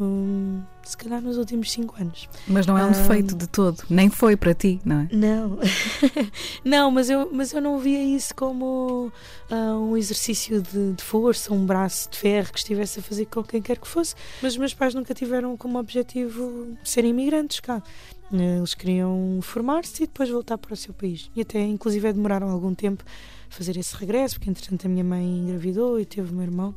se 0.84 0.96
calhar 0.96 1.22
nos 1.22 1.38
últimos 1.38 1.70
cinco 1.70 2.02
anos. 2.02 2.30
Mas 2.48 2.66
não 2.66 2.78
é 2.78 2.86
um 2.86 2.88
um, 2.88 2.92
defeito 2.92 3.36
de 3.36 3.46
todo, 3.46 3.84
nem 3.90 4.10
foi 4.10 4.38
para 4.38 4.54
ti, 4.54 4.80
não 4.86 5.02
é? 5.02 5.10
Não, 5.12 5.60
não, 6.64 6.92
mas 6.92 7.10
eu, 7.10 7.30
mas 7.30 7.52
eu 7.52 7.62
não 7.62 7.78
via 7.78 8.02
isso 8.02 8.34
como 8.34 9.12
uh, 9.52 9.56
um 9.56 9.98
exercício 9.98 10.62
de, 10.62 10.94
de, 10.94 11.04
força, 11.04 11.54
um 11.54 11.66
braço 11.66 12.10
de 12.10 12.18
ferro 12.18 12.54
que 12.54 12.60
estivesse 12.60 13.02
a 13.02 13.04
fazer 13.04 13.26
com 13.26 13.44
quem 13.44 13.62
quer 13.62 13.78
que 13.78 13.88
fosse. 13.88 14.16
Mas 14.42 14.54
os 14.54 14.58
meus 14.58 14.74
pais 14.74 14.94
nunca 14.94 15.14
tiveram 15.14 15.58
como 15.58 15.78
objetivo 15.78 16.78
ser 16.86 17.04
imigrantes 17.04 17.60
cá. 17.60 17.84
Eles 18.32 18.74
queriam 18.74 19.40
formar-se 19.42 20.04
e 20.04 20.08
depois 20.08 20.30
voltar 20.30 20.58
para 20.58 20.74
o 20.74 20.78
seu 20.78 20.94
país. 20.94 21.30
E 21.36 21.42
até, 21.42 21.60
inclusive, 21.62 22.14
demoraram 22.14 22.50
algum 22.50 22.74
tempo 22.74 23.04
a 23.50 23.54
fazer 23.54 23.78
esse 23.78 23.96
regresso, 23.96 24.36
porque 24.36 24.50
entretanto 24.50 24.86
a 24.86 24.90
minha 24.90 25.04
mãe 25.04 25.24
engravidou 25.24 26.00
e 26.00 26.06
teve 26.06 26.32
o 26.32 26.34
meu 26.34 26.44
irmão 26.44 26.76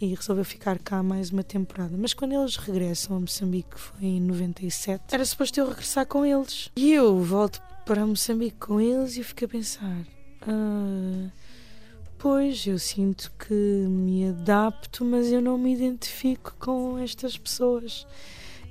e 0.00 0.14
resolveu 0.14 0.44
ficar 0.44 0.78
cá 0.78 1.02
mais 1.02 1.30
uma 1.30 1.42
temporada. 1.42 1.94
Mas 1.96 2.14
quando 2.14 2.32
eles 2.32 2.56
regressam 2.56 3.16
a 3.16 3.20
Moçambique, 3.20 3.78
foi 3.78 4.04
em 4.04 4.20
97, 4.20 5.04
era 5.12 5.24
suposto 5.24 5.60
eu 5.60 5.68
regressar 5.68 6.06
com 6.06 6.24
eles. 6.24 6.70
E 6.74 6.92
eu 6.92 7.18
volto 7.18 7.60
para 7.84 8.06
Moçambique 8.06 8.56
com 8.56 8.80
eles 8.80 9.16
e 9.16 9.24
fico 9.24 9.44
a 9.44 9.48
pensar. 9.48 10.06
Ah, 10.42 11.30
pois, 12.18 12.66
eu 12.66 12.78
sinto 12.78 13.30
que 13.38 13.54
me 13.54 14.28
adapto, 14.28 15.04
mas 15.04 15.30
eu 15.30 15.42
não 15.42 15.58
me 15.58 15.74
identifico 15.74 16.54
com 16.58 16.98
estas 16.98 17.36
pessoas. 17.36 18.06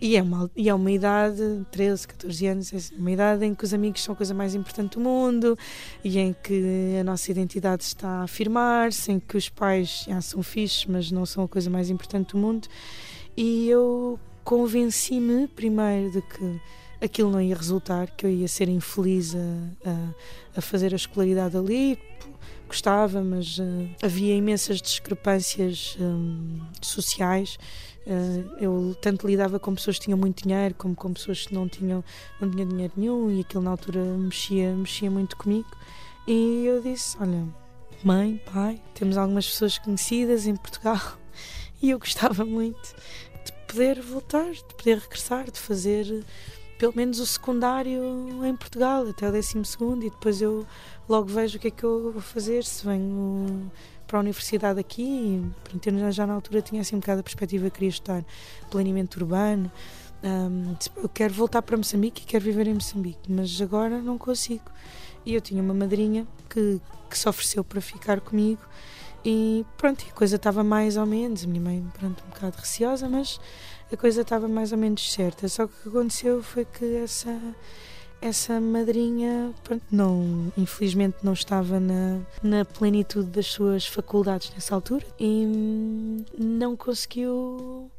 E 0.02 0.16
é, 0.16 0.22
uma, 0.22 0.50
e 0.56 0.70
é 0.70 0.74
uma 0.74 0.92
idade, 0.92 1.42
13, 1.72 2.08
14 2.08 2.48
anos, 2.48 2.74
é 2.74 2.96
uma 2.98 3.12
idade 3.12 3.46
em 3.46 3.54
que 3.54 3.66
os 3.66 3.74
amigos 3.74 4.02
são 4.02 4.14
a 4.14 4.16
coisa 4.16 4.34
mais 4.34 4.56
importante 4.56 4.94
do 4.94 5.02
mundo 5.02 5.58
e 6.04 6.18
em 6.18 6.34
que 6.42 6.98
a 7.00 7.04
nossa 7.04 7.30
identidade 7.30 7.84
está 7.84 8.08
a 8.08 8.24
afirmar-se, 8.24 9.12
em 9.12 9.20
que 9.20 9.36
os 9.36 9.50
pais 9.50 10.06
já 10.08 10.22
são 10.22 10.42
fixos, 10.42 10.86
mas 10.86 11.12
não 11.12 11.26
são 11.26 11.44
a 11.44 11.48
coisa 11.50 11.70
mais 11.70 11.90
importante 11.90 12.32
do 12.32 12.38
mundo. 12.38 12.68
E 13.36 13.70
eu 13.70 14.18
convenci-me 14.46 15.48
primeiro 15.48 16.12
de 16.12 16.22
que 16.22 16.62
aquilo 17.02 17.30
não 17.30 17.42
ia 17.42 17.56
resultar, 17.56 18.10
que 18.12 18.26
eu 18.26 18.30
ia 18.30 18.48
ser 18.48 18.70
infeliz 18.70 19.36
a, 19.36 19.90
a, 19.90 20.60
a 20.60 20.62
fazer 20.62 20.94
a 20.94 20.96
escolaridade 20.96 21.58
ali. 21.58 22.00
Gostava, 22.68 23.22
mas 23.22 23.58
uh, 23.58 23.90
havia 24.02 24.36
imensas 24.36 24.82
discrepâncias 24.82 25.98
um, 26.00 26.60
sociais 26.82 27.58
eu 28.60 28.96
tanto 29.02 29.28
lidava 29.28 29.60
com 29.60 29.76
pessoas 29.76 29.98
que 29.98 30.06
tinham 30.06 30.18
muito 30.18 30.44
dinheiro 30.44 30.74
como 30.76 30.96
com 30.96 31.14
pessoas 31.14 31.46
que 31.46 31.54
não 31.54 31.68
tinham, 31.68 32.04
não 32.42 32.50
dinheiro 32.50 32.94
nenhum 32.96 33.30
e 33.30 33.42
aquilo 33.42 33.64
na 33.64 33.72
altura 33.72 34.04
mexia, 34.04 34.74
mexia 34.74 35.12
muito 35.12 35.38
comigo. 35.38 35.70
E 36.28 36.66
eu 36.66 36.82
disse: 36.82 37.18
Olha, 37.20 37.48
mãe, 38.04 38.42
pai, 38.52 38.82
temos 38.94 39.18
algumas 39.18 39.48
pessoas 39.48 39.78
conhecidas 39.78 40.48
em 40.48 40.56
Portugal 40.56 41.00
e 41.82 41.92
eu 41.92 42.00
gostava 42.00 42.44
muito 42.46 42.96
de 43.46 43.52
poder 43.68 44.02
voltar, 44.02 44.52
de 44.52 44.76
poder 44.76 44.98
regressar, 44.98 45.52
de 45.52 45.60
fazer 45.60 46.26
pelo 46.80 46.94
menos 46.96 47.20
o 47.20 47.26
secundário 47.26 48.46
em 48.46 48.56
Portugal 48.56 49.06
até 49.06 49.28
o 49.28 49.32
décimo 49.32 49.66
segundo 49.66 50.06
e 50.06 50.10
depois 50.10 50.42
eu 50.42 50.66
logo 51.10 51.28
vejo 51.28 51.58
o 51.58 51.60
que 51.60 51.68
é 51.68 51.72
que 51.72 51.84
eu 51.84 52.14
vou 52.14 52.22
fazer 52.22 52.64
se 52.64 52.86
venho 52.86 53.70
para 54.10 54.18
a 54.18 54.22
universidade 54.22 54.80
aqui, 54.80 55.40
eu 55.86 56.12
já 56.12 56.26
na 56.26 56.34
altura 56.34 56.64
tinha 56.64 56.82
assim 56.82 56.96
um 56.96 57.00
bocado 57.00 57.20
a 57.20 57.24
perspectiva 57.24 57.66
que 57.66 57.76
queria 57.76 57.90
estudar 57.90 58.26
planeamento 58.72 59.20
urbano. 59.20 59.72
Um, 60.24 60.76
eu 60.98 61.08
quero 61.08 61.32
voltar 61.32 61.62
para 61.62 61.78
Moçambique 61.78 62.24
e 62.24 62.26
quero 62.26 62.44
viver 62.44 62.66
em 62.66 62.74
Moçambique, 62.74 63.32
mas 63.32 63.62
agora 63.62 64.02
não 64.02 64.18
consigo. 64.18 64.66
E 65.24 65.36
eu 65.36 65.42
tinha 65.42 65.62
uma 65.62 65.76
madrinha 65.76 66.26
que, 66.50 66.82
que 67.08 67.18
se 67.18 67.30
ofereceu 67.30 67.64
para 67.64 67.80
ficar 67.80 68.20
comigo 68.20 68.62
e 69.24 69.64
pronto, 69.78 70.04
a 70.10 70.14
coisa 70.14 70.38
estava 70.38 70.64
mais 70.64 70.98
ou 70.98 71.06
menos. 71.06 71.44
A 71.44 71.48
minha 71.48 71.62
mãe, 71.62 71.86
pronto, 71.94 72.24
um 72.26 72.30
bocado 72.32 72.58
receosa, 72.58 73.08
mas 73.08 73.40
a 73.92 73.96
coisa 73.96 74.22
estava 74.22 74.48
mais 74.48 74.72
ou 74.72 74.78
menos 74.80 75.14
certa. 75.14 75.48
Só 75.48 75.68
que 75.68 75.74
o 75.74 75.84
que 75.84 75.90
aconteceu 75.90 76.42
foi 76.42 76.66
que 76.66 76.96
essa 76.96 77.40
essa 78.22 78.60
madrinha, 78.60 79.54
pronto, 79.64 79.84
não, 79.92 80.52
infelizmente 80.58 81.18
não 81.24 81.34
estava 81.34 81.80
na, 81.80 82.20
na 82.44 82.66
plenitude 82.66 83.30
das 83.30 83.48
suas 83.48 83.86
faculdades 83.86 84.52
nessa 84.54 84.76
altura 84.76 85.06
e 85.20 86.26
não 86.38 86.76
conseguiu 86.76 87.90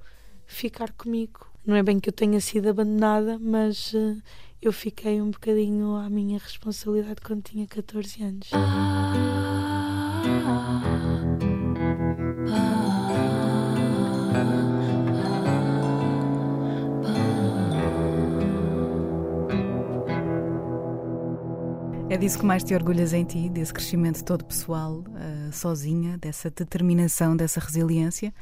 ficar 0.47 0.93
comigo. 0.93 1.47
Não 1.65 1.77
é 1.77 1.83
bem 1.83 2.01
que 2.01 2.09
eu 2.09 2.13
tenha 2.13 2.41
sido 2.41 2.69
abandonada, 2.69 3.39
mas 3.39 3.93
uh, 3.93 4.21
eu 4.61 4.73
fiquei 4.73 5.21
um 5.23 5.31
bocadinho 5.31 5.97
à 5.97 6.09
minha 6.11 6.39
responsabilidade 6.39 7.21
quando 7.25 7.43
tinha 7.43 7.67
14 7.67 8.23
anos. 8.23 8.51
Ah, 8.53 9.13
ah, 10.25 10.83
ah, 10.85 10.90
disso 22.21 22.39
que 22.39 22.45
mais 22.45 22.63
te 22.63 22.75
orgulhas 22.75 23.15
em 23.15 23.25
ti, 23.25 23.49
desse 23.49 23.73
crescimento 23.73 24.23
todo 24.23 24.45
pessoal, 24.45 24.99
uh, 24.99 25.53
sozinha, 25.55 26.19
dessa 26.19 26.51
determinação, 26.51 27.35
dessa 27.35 27.59
resiliência? 27.59 28.35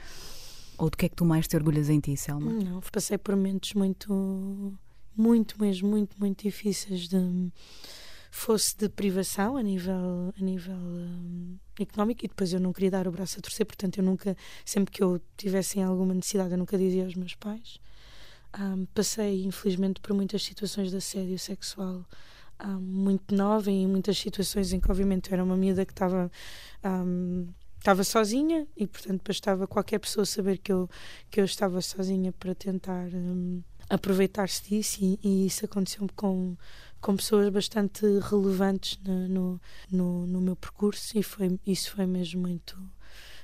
Ou 0.76 0.90
do 0.90 0.97
que 0.97 1.06
é 1.06 1.08
que 1.08 1.14
tu 1.14 1.25
mais 1.25 1.47
te 1.47 1.54
orgulhas 1.54 1.88
em 1.88 2.00
ti, 2.00 2.16
Selma? 2.16 2.52
Não, 2.52 2.80
passei 2.92 3.16
por 3.16 3.37
momentos 3.37 3.75
muito, 3.75 4.76
muito 5.16 5.62
mesmo, 5.62 5.88
muito, 5.88 6.18
muito 6.18 6.42
difíceis 6.42 7.06
de 7.06 7.52
fosse 8.32 8.76
de 8.76 8.88
privação 8.88 9.56
a 9.56 9.62
nível, 9.62 10.35
a 10.37 10.42
nível 10.42 10.75
um, 10.75 11.56
económico 11.78 12.25
e 12.25 12.28
depois 12.28 12.52
eu 12.52 12.58
não 12.58 12.73
queria 12.73 12.90
dar 12.90 13.06
o 13.06 13.12
braço 13.12 13.38
a 13.38 13.42
torcer, 13.42 13.64
portanto 13.64 13.99
eu 13.99 14.04
nunca, 14.04 14.37
sempre 14.64 14.92
que 14.92 15.02
eu 15.02 15.20
tivesse 15.37 15.80
alguma 15.80 16.14
necessidade, 16.14 16.50
eu 16.50 16.58
nunca 16.58 16.76
dizia 16.76 17.04
aos 17.04 17.14
meus 17.14 17.37
pais. 17.37 17.78
Um, 18.58 18.87
passei, 18.87 19.44
infelizmente, 19.44 20.00
por 20.00 20.14
muitas 20.14 20.42
situações 20.42 20.90
de 20.90 20.97
assédio 20.97 21.38
sexual 21.38 22.04
muito 22.81 23.35
nova 23.35 23.71
e 23.71 23.83
em 23.83 23.87
muitas 23.87 24.19
situações 24.19 24.73
em 24.73 24.81
que, 24.81 24.91
obviamente, 24.91 25.31
eu 25.31 25.35
era 25.35 25.45
uma 25.45 25.57
miúda 25.57 25.85
que 25.85 25.93
estava. 25.93 26.31
Um, 26.85 27.49
estava 27.79 28.03
sozinha 28.03 28.67
e 28.77 28.88
portanto 28.88 29.23
bastava 29.25 29.65
qualquer 29.67 30.00
pessoa 30.00 30.27
saber 30.27 30.59
que 30.59 30.73
eu 30.73 30.91
que 31.31 31.41
eu 31.41 31.45
estava 31.45 31.81
sozinha 31.81 32.33
para 32.33 32.53
tentar 32.53 33.07
um, 33.15 33.62
aproveitar-se 33.88 34.69
disso 34.69 34.99
e, 35.00 35.19
e, 35.23 35.47
isso 35.47 35.65
aconteceu 35.65 36.07
com 36.17 36.57
com 37.00 37.17
pessoas 37.17 37.49
bastante 37.50 38.05
relevantes 38.19 38.99
no, 39.05 39.29
no, 39.29 39.61
no, 39.91 40.27
no 40.27 40.41
meu 40.41 40.57
percurso 40.57 41.17
e 41.17 41.23
foi 41.23 41.59
isso 41.65 41.93
foi 41.93 42.05
mesmo 42.05 42.41
muito 42.41 42.77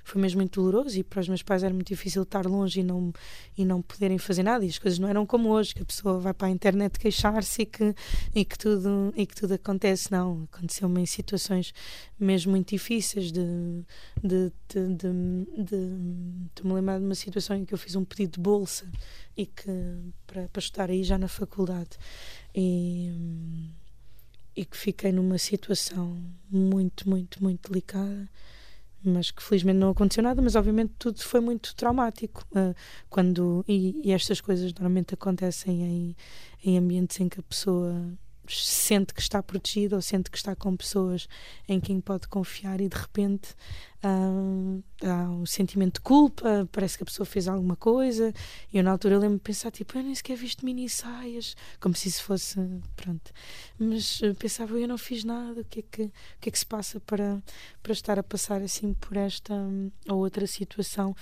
foi 0.04 0.20
mesmo 0.20 0.38
muito 0.38 0.60
doloroso 0.60 0.98
e 0.98 1.02
para 1.02 1.20
os 1.20 1.28
meus 1.28 1.42
pais 1.42 1.62
era 1.62 1.72
muito 1.72 1.88
difícil 1.88 2.22
estar 2.22 2.46
longe 2.46 2.80
e 2.80 2.82
não, 2.84 3.10
e 3.56 3.64
não 3.64 3.80
poderem 3.80 4.18
fazer 4.18 4.42
nada. 4.42 4.64
E 4.64 4.68
as 4.68 4.78
coisas 4.78 4.98
não 4.98 5.08
eram 5.08 5.24
como 5.24 5.48
hoje, 5.48 5.74
que 5.74 5.82
a 5.82 5.84
pessoa 5.84 6.20
vai 6.20 6.34
para 6.34 6.48
a 6.48 6.50
internet 6.50 6.98
queixar-se 6.98 7.62
e 7.62 7.66
que, 7.66 7.94
e, 8.34 8.44
que 8.44 8.58
tudo, 8.58 9.12
e 9.16 9.24
que 9.26 9.34
tudo 9.34 9.54
acontece. 9.54 10.12
Não, 10.12 10.46
aconteceu-me 10.52 11.00
em 11.00 11.06
situações 11.06 11.72
mesmo 12.20 12.52
muito 12.52 12.68
difíceis 12.68 13.32
de, 13.32 13.40
de, 14.22 14.52
de, 14.68 14.94
de, 14.94 16.62
me 16.62 16.74
lembrar 16.74 16.98
de 16.98 17.04
uma 17.04 17.14
situação 17.14 17.56
em 17.56 17.64
que 17.64 17.72
eu 17.72 17.78
fiz 17.78 17.96
um 17.96 18.04
pedido 18.04 18.34
de 18.34 18.40
bolsa 18.40 18.86
e 19.34 19.46
que 19.46 19.70
para, 20.26 20.48
para 20.48 20.60
estar 20.60 20.90
aí 20.90 21.02
já 21.02 21.16
na 21.16 21.28
faculdade. 21.28 21.96
E, 22.54 23.10
e 24.54 24.64
que 24.66 24.76
fiquei 24.76 25.10
numa 25.10 25.38
situação 25.38 26.22
muito, 26.50 27.08
muito, 27.08 27.42
muito 27.42 27.72
delicada 27.72 28.28
mas 29.04 29.30
que 29.30 29.42
felizmente 29.42 29.78
não 29.78 29.90
aconteceu 29.90 30.22
nada, 30.22 30.40
mas 30.40 30.54
obviamente 30.54 30.94
tudo 30.98 31.20
foi 31.22 31.40
muito 31.40 31.74
traumático. 31.74 32.44
Uh, 32.52 32.74
quando, 33.08 33.64
e, 33.68 34.00
e, 34.04 34.12
estas 34.12 34.40
coisas 34.40 34.72
normalmente 34.72 35.14
acontecem 35.14 35.82
em, 35.82 36.16
em 36.64 36.78
ambientes 36.78 37.20
em 37.20 37.28
que 37.28 37.40
a 37.40 37.42
pessoa 37.42 38.16
sente 38.46 39.14
que 39.14 39.20
está 39.20 39.42
protegida 39.42 39.96
ou 39.96 40.02
sente 40.02 40.30
que 40.30 40.36
está 40.36 40.54
com 40.54 40.76
pessoas 40.76 41.26
em 41.68 41.80
quem 41.80 42.00
pode 42.00 42.28
confiar 42.28 42.80
e 42.80 42.88
de 42.88 42.96
repente 42.96 43.54
uh, 44.08 44.82
há 45.02 45.30
um 45.30 45.46
sentimento 45.46 45.94
de 45.94 46.00
culpa, 46.00 46.68
parece 46.72 46.96
que 46.96 47.02
a 47.02 47.06
pessoa 47.06 47.26
fez 47.26 47.48
alguma 47.48 47.76
coisa. 47.76 48.32
E 48.72 48.78
eu, 48.78 48.84
na 48.84 48.90
altura, 48.90 49.14
lembro-me 49.14 49.36
de 49.36 49.42
pensar: 49.42 49.70
tipo, 49.70 49.96
eu 49.96 50.02
nem 50.02 50.14
sequer 50.14 50.36
visto 50.36 50.64
mini 50.64 50.88
saias, 50.88 51.56
como 51.80 51.94
se 51.94 52.08
isso 52.08 52.22
fosse. 52.22 52.58
Pronto. 52.96 53.32
Mas 53.78 54.20
uh, 54.20 54.34
pensava: 54.34 54.78
eu 54.78 54.88
não 54.88 54.98
fiz 54.98 55.24
nada, 55.24 55.60
o 55.60 55.64
que 55.64 55.80
é 55.80 55.82
que, 55.82 56.02
o 56.02 56.12
que, 56.40 56.48
é 56.48 56.52
que 56.52 56.58
se 56.58 56.66
passa 56.66 57.00
para, 57.00 57.42
para 57.82 57.92
estar 57.92 58.18
a 58.18 58.22
passar 58.22 58.62
assim 58.62 58.94
por 58.94 59.16
esta 59.16 59.54
um, 59.54 59.90
ou 60.08 60.18
outra 60.18 60.46
situação? 60.46 61.14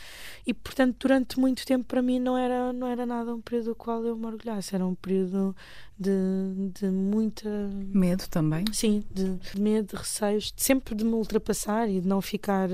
E, 0.47 0.53
portanto, 0.53 0.97
durante 1.01 1.39
muito 1.39 1.65
tempo, 1.67 1.85
para 1.85 2.03
mim, 2.03 2.19
não 2.19 2.37
era, 2.37 2.73
não 2.73 2.87
era 2.87 3.07
nada 3.07 3.35
um 3.35 3.41
período 3.41 3.67
do 3.67 3.75
qual 3.75 4.05
eu 4.05 4.17
me 4.17 4.27
orgulhasse, 4.27 4.75
era 4.75 4.87
um 4.87 4.95
período 4.95 5.55
de, 5.99 6.71
de 6.81 6.87
muita. 6.87 7.49
Medo 7.93 8.27
também? 8.29 8.65
Sim, 8.73 9.05
de, 9.11 9.37
de 9.37 9.61
medo, 9.61 9.89
de 9.89 9.97
receios, 9.97 10.53
sempre 10.57 10.95
de 10.95 11.05
me 11.05 11.12
ultrapassar 11.12 11.89
e 11.89 12.01
de 12.01 12.09
não 12.09 12.21
ficar 12.21 12.69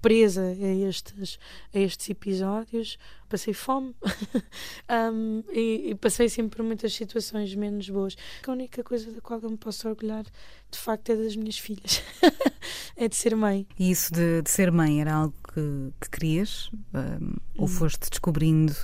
presa 0.00 0.42
a 0.42 0.88
estes, 0.88 1.38
a 1.74 1.78
estes 1.78 2.08
episódios. 2.10 2.98
Passei 3.28 3.52
fome 3.52 3.94
um, 5.12 5.42
e, 5.52 5.90
e, 5.90 5.94
passei 5.96 6.28
sempre 6.28 6.56
por 6.56 6.64
muitas 6.64 6.94
situações 6.94 7.54
menos 7.54 7.88
boas. 7.90 8.16
A 8.46 8.50
única 8.52 8.84
coisa 8.84 9.10
da 9.10 9.20
qual 9.20 9.40
eu 9.40 9.50
me 9.50 9.56
posso 9.56 9.88
orgulhar, 9.88 10.24
de 10.70 10.78
facto, 10.78 11.10
é 11.10 11.16
das 11.16 11.34
minhas 11.34 11.58
filhas. 11.58 12.02
é 12.96 13.08
de 13.08 13.16
ser 13.16 13.34
mãe. 13.34 13.66
E 13.78 13.90
isso 13.90 14.12
de, 14.12 14.42
de 14.42 14.50
ser 14.50 14.70
mãe 14.70 15.00
era 15.00 15.12
algo 15.12 15.34
que, 15.52 15.92
que 16.00 16.10
querias? 16.10 16.70
Um, 16.94 17.34
ou 17.58 17.64
hum. 17.64 17.68
foste 17.68 18.08
descobrindo 18.08 18.74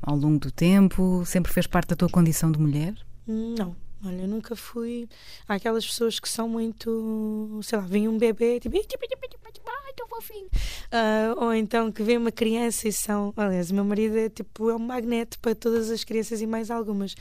ao 0.00 0.16
longo 0.16 0.40
do 0.40 0.50
tempo? 0.50 1.22
Sempre 1.24 1.52
fez 1.52 1.66
parte 1.66 1.90
da 1.90 1.96
tua 1.96 2.08
condição 2.08 2.50
de 2.50 2.58
mulher? 2.58 2.94
Não, 3.26 3.76
Olha, 4.04 4.22
eu 4.22 4.28
nunca 4.28 4.56
fui. 4.56 5.08
Há 5.46 5.54
aquelas 5.54 5.86
pessoas 5.86 6.18
que 6.18 6.28
são 6.28 6.48
muito. 6.48 7.60
sei 7.62 7.78
lá, 7.78 7.84
vem 7.84 8.08
um 8.08 8.18
bebê, 8.18 8.58
tipo. 8.58 8.76
Ai, 8.76 9.92
tão 9.96 10.08
fofinho. 10.08 10.46
Uh, 10.46 11.44
ou 11.44 11.54
então 11.54 11.92
que 11.92 12.02
vem 12.02 12.16
uma 12.16 12.32
criança 12.32 12.88
e 12.88 12.92
são. 12.92 13.32
Aliás, 13.36 13.70
o 13.70 13.74
meu 13.74 13.84
marido 13.84 14.18
é 14.18 14.28
tipo. 14.28 14.70
é 14.70 14.74
um 14.74 14.78
magneto 14.78 15.38
para 15.38 15.54
todas 15.54 15.90
as 15.90 16.02
crianças 16.02 16.40
e 16.40 16.46
mais 16.46 16.70
algumas. 16.70 17.14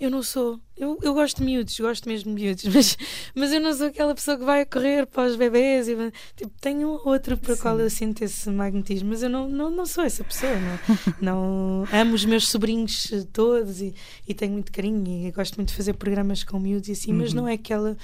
Eu 0.00 0.10
não 0.10 0.22
sou. 0.22 0.58
Eu, 0.82 0.98
eu 1.00 1.14
gosto 1.14 1.38
de 1.38 1.44
miúdos, 1.44 1.78
gosto 1.78 2.08
mesmo 2.08 2.34
de 2.34 2.42
miúdos, 2.42 2.64
mas, 2.74 2.98
mas 3.36 3.52
eu 3.52 3.60
não 3.60 3.72
sou 3.72 3.86
aquela 3.86 4.12
pessoa 4.16 4.36
que 4.36 4.44
vai 4.44 4.66
correr 4.66 5.06
para 5.06 5.28
os 5.28 5.36
bebês. 5.36 5.86
E, 5.86 5.94
tipo, 6.36 6.50
tenho 6.60 7.00
outro 7.04 7.36
para 7.36 7.54
o 7.54 7.56
qual 7.56 7.78
eu 7.78 7.88
sinto 7.88 8.22
esse 8.24 8.50
magnetismo, 8.50 9.10
mas 9.10 9.22
eu 9.22 9.30
não, 9.30 9.48
não, 9.48 9.70
não 9.70 9.86
sou 9.86 10.02
essa 10.02 10.24
pessoa. 10.24 10.52
Não, 11.20 11.22
não 11.22 11.88
amo 11.92 12.14
os 12.14 12.24
meus 12.24 12.48
sobrinhos 12.48 13.12
todos 13.32 13.80
e, 13.80 13.94
e 14.26 14.34
tenho 14.34 14.54
muito 14.54 14.72
carinho 14.72 15.28
e 15.28 15.30
gosto 15.30 15.54
muito 15.54 15.68
de 15.68 15.76
fazer 15.76 15.92
programas 15.92 16.42
com 16.42 16.58
miúdos 16.58 16.88
e 16.88 16.92
assim, 16.92 17.12
uhum. 17.12 17.18
mas 17.18 17.32
não 17.32 17.46
é 17.46 17.52
aquela. 17.52 17.96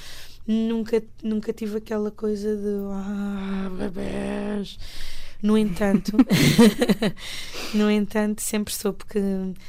Nunca, 0.46 1.02
nunca 1.20 1.52
tive 1.52 1.78
aquela 1.78 2.12
coisa 2.12 2.56
de. 2.56 2.78
Ah, 2.92 3.70
bebês 3.76 4.78
no 5.42 5.56
entanto, 5.56 6.16
no 7.74 7.90
entanto, 7.90 8.42
sempre 8.42 8.74
soube 8.74 9.04
que 9.04 9.20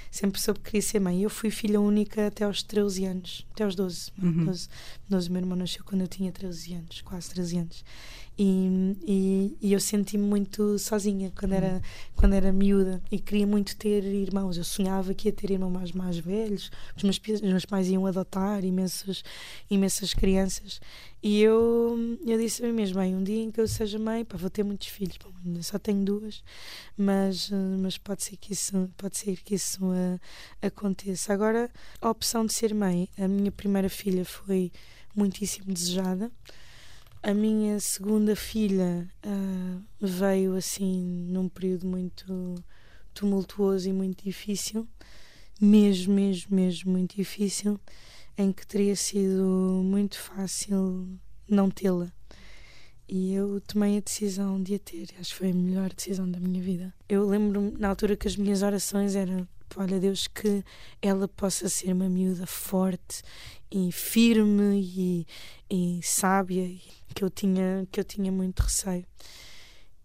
sempre 0.10 0.42
soube 0.42 0.60
que 0.60 0.72
queria 0.72 0.82
ser 0.82 1.00
mãe. 1.00 1.22
Eu 1.22 1.30
fui 1.30 1.52
filha 1.52 1.80
única 1.80 2.28
até 2.28 2.44
aos 2.44 2.64
13 2.64 3.06
anos, 3.06 3.48
até 3.52 3.64
aos 3.64 3.76
12. 3.76 4.12
Uhum. 4.22 4.46
12, 4.46 4.70
12 5.08 5.32
meu 5.32 5.42
irmão 5.42 5.58
nasceu 5.58 5.84
quando 5.84 6.02
eu 6.02 6.08
tinha 6.08 6.32
13 6.32 6.74
anos, 6.74 7.02
quase 7.02 7.30
13 7.30 7.58
anos. 7.60 7.86
E, 8.42 8.96
e, 9.06 9.58
e 9.62 9.74
eu 9.74 9.82
senti-me 9.82 10.24
muito 10.24 10.80
sozinha 10.80 11.30
quando 11.38 11.52
era, 11.52 11.74
uhum. 11.74 11.82
quando 12.16 12.34
era 12.36 12.54
miúda 12.54 13.02
e 13.12 13.20
queria 13.20 13.46
muito 13.46 13.76
ter 13.76 14.02
irmãos. 14.06 14.56
Eu 14.56 14.64
sonhava 14.64 15.14
que 15.14 15.28
ia 15.28 15.34
ter 15.34 15.52
irmãos 15.52 15.70
mais, 15.70 15.92
mais 15.92 16.18
velhos, 16.18 16.72
os 16.96 17.04
meus, 17.04 17.20
os 17.20 17.42
meus 17.42 17.66
pais 17.66 17.90
iam 17.90 18.06
adotar 18.06 18.64
imensas, 18.64 19.26
imensas 19.70 20.14
crianças. 20.14 20.80
E 21.22 21.42
eu, 21.42 22.18
eu 22.26 22.40
disse 22.40 22.64
a 22.64 22.68
mim 22.68 22.72
mesma: 22.72 23.02
bem, 23.02 23.14
um 23.14 23.22
dia 23.22 23.44
em 23.44 23.52
que 23.52 23.60
eu 23.60 23.68
seja 23.68 24.00
mãe, 24.00 24.24
pá, 24.24 24.38
vou 24.38 24.50
ter 24.50 24.64
muitos 24.64 24.88
filhos. 24.88 25.18
Bom, 25.22 25.62
só 25.62 25.78
tenho 25.78 26.06
duas, 26.06 26.42
mas, 26.98 27.52
mas 27.82 27.98
pode 27.98 28.24
ser 28.24 28.38
que 28.38 28.54
isso, 28.54 28.90
pode 28.96 29.18
ser 29.18 29.36
que 29.44 29.56
isso 29.56 29.84
uh, 29.84 30.18
aconteça. 30.62 31.34
Agora, 31.34 31.70
a 32.00 32.10
opção 32.10 32.46
de 32.46 32.54
ser 32.54 32.74
mãe, 32.74 33.10
a 33.18 33.28
minha 33.28 33.52
primeira 33.52 33.90
filha 33.90 34.24
foi 34.24 34.72
muitíssimo 35.14 35.74
desejada. 35.74 36.32
A 37.22 37.34
minha 37.34 37.78
segunda 37.82 38.34
filha 38.34 39.06
uh, 39.26 39.84
veio 40.00 40.56
assim 40.56 41.28
num 41.30 41.50
período 41.50 41.86
muito 41.86 42.56
tumultuoso 43.14 43.90
e 43.90 43.94
muito 43.94 44.24
difícil, 44.24 44.88
mesmo, 45.60 46.14
mesmo, 46.14 46.56
mesmo 46.56 46.92
muito 46.92 47.18
difícil, 47.18 47.78
em 48.38 48.54
que 48.54 48.66
teria 48.66 48.96
sido 48.96 49.44
muito 49.84 50.18
fácil 50.18 51.10
não 51.46 51.70
tê-la. 51.70 52.10
E 53.06 53.34
eu 53.34 53.60
tomei 53.68 53.98
a 53.98 54.02
decisão 54.02 54.64
de 54.64 54.76
a 54.76 54.80
ter. 54.80 55.10
Acho 55.20 55.32
que 55.32 55.40
foi 55.40 55.52
a 55.52 55.54
melhor 55.54 55.92
decisão 55.92 56.30
da 56.30 56.40
minha 56.40 56.62
vida. 56.62 56.94
Eu 57.10 57.28
lembro-me 57.28 57.72
na 57.72 57.90
altura 57.90 58.16
que 58.16 58.30
as 58.30 58.38
minhas 58.38 58.62
orações 58.62 59.14
eram: 59.16 59.46
olha, 59.78 60.00
Deus, 60.00 60.28
que 60.28 60.64
ela 61.02 61.28
possa 61.28 61.68
ser 61.70 61.94
uma 61.94 62.10
miúda 62.10 62.46
forte 62.46 63.22
e 63.72 63.92
firme 63.92 64.82
e, 64.82 65.28
e 65.70 66.00
sábia 66.04 66.70
que 67.14 67.24
eu 67.24 67.30
tinha 67.30 67.88
que 67.92 68.00
eu 68.00 68.04
tinha 68.04 68.32
muito 68.32 68.62
receio. 68.62 69.06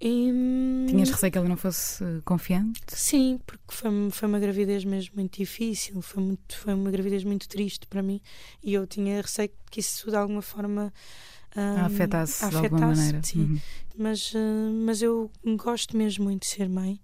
E, 0.00 0.30
Tinhas 0.88 1.08
receio 1.08 1.32
que 1.32 1.38
ela 1.38 1.48
não 1.48 1.56
fosse 1.56 2.04
confiante? 2.24 2.80
Sim, 2.88 3.40
porque 3.46 3.62
foi, 3.68 3.90
foi 4.10 4.28
uma 4.28 4.38
gravidez 4.38 4.84
mesmo 4.84 5.14
muito 5.14 5.38
difícil, 5.38 6.02
foi, 6.02 6.22
muito, 6.22 6.58
foi 6.58 6.74
uma 6.74 6.90
gravidez 6.90 7.24
muito 7.24 7.48
triste 7.48 7.86
para 7.86 8.02
mim 8.02 8.20
e 8.62 8.74
eu 8.74 8.86
tinha 8.86 9.22
receio 9.22 9.50
que 9.70 9.80
isso 9.80 10.10
de 10.10 10.16
alguma 10.16 10.42
forma 10.42 10.92
um, 11.56 11.84
afetasse, 11.86 12.44
afetasse 12.44 12.50
de 12.50 12.56
alguma 12.56 12.86
maneira. 12.88 13.22
Sim. 13.22 13.40
Uhum. 13.40 13.60
Mas, 13.96 14.34
uh, 14.34 14.72
mas 14.84 15.00
eu 15.00 15.30
gosto 15.56 15.96
mesmo 15.96 16.24
muito 16.24 16.42
de 16.42 16.48
ser 16.48 16.68
mãe. 16.68 17.00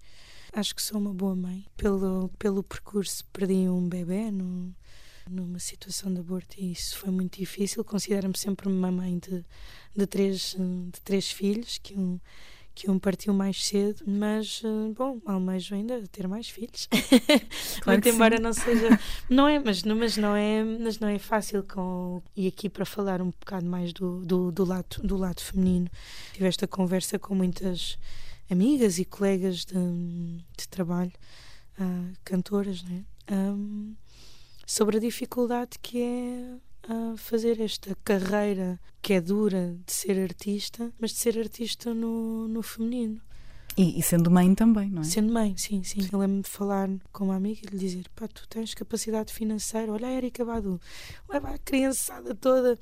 Acho 0.53 0.75
que 0.75 0.83
sou 0.83 0.99
uma 0.99 1.15
boa 1.15 1.37
mãe. 1.37 1.65
Pelo, 1.77 2.31
pelo 2.39 2.63
percurso, 2.63 3.25
perdi 3.33 3.69
um 3.69 3.89
bebê 3.89 4.31
no, 4.31 4.75
numa 5.29 5.59
situação 5.59 6.13
de 6.13 6.21
aborto 6.21 6.57
e 6.59 6.73
isso 6.73 6.97
foi 6.99 7.11
muito 7.11 7.39
difícil. 7.39 7.85
Considero-me 7.85 8.37
sempre 8.37 8.69
uma 8.69 8.91
mãe 8.91 9.19
de, 9.19 9.45
de, 9.97 10.07
três, 10.07 10.57
de 10.59 11.01
três 11.03 11.31
filhos, 11.31 11.79
que 11.79 11.95
um, 11.95 12.19
que 12.75 12.91
um 12.91 12.99
partiu 12.99 13.33
mais 13.33 13.65
cedo, 13.65 14.03
mas 14.07 14.63
eh, 14.65 14.93
bom, 14.97 15.21
almejo 15.27 15.75
ainda 15.75 16.03
ter 16.11 16.27
mais 16.27 16.49
filhos. 16.49 16.89
Claro 17.83 18.01
Muito 18.03 18.09
embora 18.09 18.37
sim. 18.37 18.43
não 18.43 18.53
seja, 18.53 19.01
não 19.29 19.49
é, 19.49 19.59
mas, 19.59 19.85
não, 19.85 19.97
mas 19.97 20.17
não 20.17 20.37
é, 20.37 20.65
mas 20.65 20.99
não 20.99 21.09
é 21.09 21.19
fácil 21.19 21.63
com 21.63 22.23
e 22.37 22.47
aqui 22.47 22.69
para 22.69 22.85
falar 22.85 23.23
um 23.23 23.31
bocado 23.31 23.67
mais 23.67 23.93
do, 23.93 24.25
do, 24.25 24.51
do 24.53 24.65
lado 24.65 25.01
do 25.03 25.17
lado 25.17 25.41
feminino. 25.41 25.89
Tive 26.33 26.47
esta 26.47 26.67
conversa 26.67 27.19
com 27.19 27.35
muitas 27.35 27.99
amigas 28.51 28.99
e 28.99 29.05
colegas 29.05 29.65
de, 29.65 29.75
de 30.57 30.69
trabalho, 30.69 31.13
uh, 31.79 32.13
cantoras, 32.25 32.83
né? 32.83 33.05
Um, 33.31 33.95
sobre 34.67 34.97
a 34.97 35.01
dificuldade 35.01 35.79
que 35.81 36.01
é 36.01 36.93
uh, 36.93 37.17
fazer 37.17 37.61
esta 37.61 37.97
carreira 38.05 38.79
que 39.03 39.15
é 39.15 39.21
dura 39.21 39.77
de 39.87 39.93
ser 39.93 40.21
artista, 40.21 40.93
mas 40.99 41.13
de 41.13 41.19
ser 41.19 41.39
artista 41.39 41.95
no, 41.95 42.49
no 42.49 42.63
feminino. 42.63 43.21
E, 43.77 43.99
e, 43.99 44.03
sendo 44.03 44.31
mãe 44.31 44.55
também, 44.55 44.91
não 44.91 45.03
é? 45.03 45.05
Sendo 45.05 45.33
mãe, 45.33 45.57
sim, 45.57 45.83
sim. 45.85 46.01
Eu 46.13 46.19
lembro-me 46.19 46.43
de 46.43 46.51
falar 46.51 46.89
com 47.13 47.25
uma 47.25 47.37
amiga 47.37 47.61
e 47.65 47.71
lhe 47.71 47.79
dizer: 47.79 48.09
pá, 48.15 48.27
tu 48.27 48.47
tens 48.49 48.75
capacidade 48.75 49.33
financeira, 49.33 49.93
olha 49.93 50.09
a 50.09 50.13
Erika 50.13 50.45
Badu, 50.45 50.81
leva 51.29 51.51
a 51.51 51.59
criançada 51.59 52.35
toda 52.35 52.79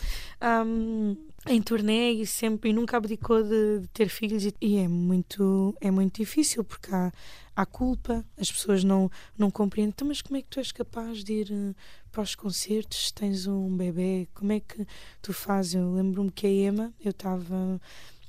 um, 0.66 1.16
em 1.46 1.62
turnê 1.62 2.12
e 2.12 2.27
sempre, 2.27 2.70
e 2.70 2.72
nunca 2.72 2.96
abdicou 2.96 3.42
de, 3.42 3.81
de 3.81 3.88
ter 3.88 4.09
filhos. 4.09 4.44
E, 4.44 4.55
e, 4.61 4.77
é, 4.79 4.88
muito, 4.88 5.74
é 5.81 5.90
muito 5.90 6.16
difícil 6.16 6.64
porque 6.64 6.94
há, 6.94 7.12
há 7.55 7.66
culpa, 7.66 8.24
as 8.38 8.51
pessoas 8.51 8.83
não, 8.85 9.11
não 9.37 9.51
compreendem. 9.51 9.92
Então, 9.94 10.09
mas 10.09 10.20
como 10.20 10.37
é 10.37 10.42
que 10.42 10.48
tu 10.48 10.59
és 10.59 10.72
capaz 10.72 11.22
de 11.22 11.33
ir 11.33 11.51
uh, 11.51 11.74
para 12.11 12.22
os 12.22 12.35
concertos 12.35 13.09
se 13.09 13.14
tens 13.14 13.46
um 13.46 13.77
bebê? 13.77 14.29
Como 14.35 14.53
é 14.53 14.61
que 14.61 14.87
tu 15.22 15.33
fazes? 15.33 15.74
Eu 15.74 15.94
lembro-me 15.94 16.31
que 16.31 16.46
a 16.46 16.51
Emma, 16.51 16.92
eu 17.01 17.11
estava 17.11 17.81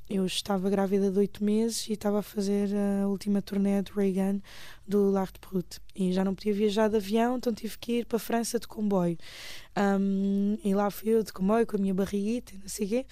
eu 0.09 0.25
estava 0.25 0.71
grávida 0.71 1.11
de 1.11 1.19
oito 1.19 1.43
meses 1.43 1.87
e 1.87 1.93
estava 1.93 2.19
a 2.19 2.23
fazer 2.23 2.69
a 2.75 3.07
última 3.07 3.43
turnê 3.43 3.79
de 3.83 3.91
Reagan 3.91 4.41
do 4.89 5.11
L'Art 5.11 5.35
Brut 5.39 5.79
e 5.95 6.13
já 6.13 6.23
não 6.23 6.33
podia 6.33 6.53
viajar 6.53 6.87
de 6.87 6.95
avião, 6.95 7.37
então 7.37 7.53
tive 7.53 7.77
que 7.77 7.91
ir 7.99 8.05
para 8.05 8.15
a 8.15 8.19
França 8.19 8.57
de 8.57 8.67
comboio. 8.67 9.17
Um, 9.77 10.57
e 10.63 10.73
lá 10.73 10.89
fui 10.89 11.09
eu 11.09 11.23
de 11.23 11.31
comboio 11.31 11.65
com 11.65 11.77
a 11.77 11.79
minha 11.79 11.93
barriguita, 11.93 12.53
não 12.59 12.67
sei 12.67 12.85
o 12.85 12.89
quê. 12.89 13.05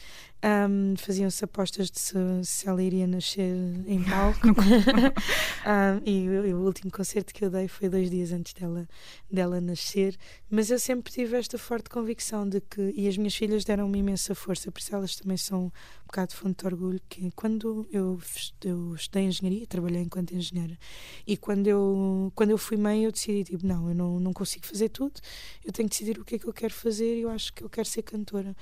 Um, 0.44 0.96
Faziam-se 0.98 1.44
apostas 1.44 1.90
de 1.90 2.00
se, 2.00 2.16
se, 2.44 2.68
ela 2.68 2.82
iria 2.82 3.08
nascer 3.08 3.56
em 3.86 4.04
palco. 4.04 4.40
um, 5.68 6.02
e, 6.06 6.24
e, 6.24 6.54
o 6.54 6.62
último 6.62 6.92
concerto 6.92 7.34
que 7.34 7.44
eu 7.44 7.50
dei 7.50 7.68
foi 7.68 7.90
dois 7.90 8.10
dias 8.10 8.32
antes 8.32 8.54
dela, 8.54 8.88
dela 9.32 9.62
nascer. 9.62 10.18
Mas 10.50 10.70
eu 10.72 10.80
sempre 10.80 11.12
tive 11.12 11.38
esta 11.38 11.58
forte 11.58 11.90
convicção 11.90 12.48
de 12.48 12.62
que, 12.62 12.94
e 12.96 13.08
as 13.08 13.18
minhas 13.18 13.36
filhas 13.36 13.64
deram-me 13.64 14.00
imensa 14.00 14.34
força, 14.34 14.72
por 14.72 14.80
isso 14.80 14.96
elas 14.96 15.16
também 15.16 15.38
são 15.38 15.66
um 15.66 15.72
bocado 16.06 16.30
de 16.30 16.36
fonte 16.36 16.62
de 16.62 16.68
orgulho. 16.68 17.02
Que 17.08 17.32
quando 17.32 17.88
eu, 17.92 18.20
eu 18.64 18.94
estudei 18.96 19.24
engenharia, 19.24 19.66
trabalhei 19.68 20.02
enquanto 20.02 20.34
engenheira, 20.34 20.78
e 21.26 21.36
quando 21.38 21.67
eu, 21.68 22.32
quando 22.36 22.52
eu 22.52 22.58
fui 22.58 22.78
mãe, 22.78 23.04
eu 23.04 23.12
decidi, 23.12 23.44
tipo, 23.44 23.66
não, 23.66 23.90
eu 23.90 23.96
não, 23.96 24.20
não 24.20 24.34
consigo 24.34 24.66
fazer 24.66 24.90
tudo, 24.90 25.20
eu 25.64 25.72
tenho 25.72 25.90
que 25.90 25.96
decidir 25.96 26.20
o 26.20 26.26
que 26.26 26.36
é 26.36 26.40
que 26.40 26.48
eu 26.48 26.54
quero 26.54 26.74
fazer 26.74 27.18
e 27.18 27.22
eu 27.22 27.30
acho 27.30 27.54
que 27.54 27.64
eu 27.64 27.70
quero 27.70 27.88
ser 27.88 28.04
cantora. 28.04 28.56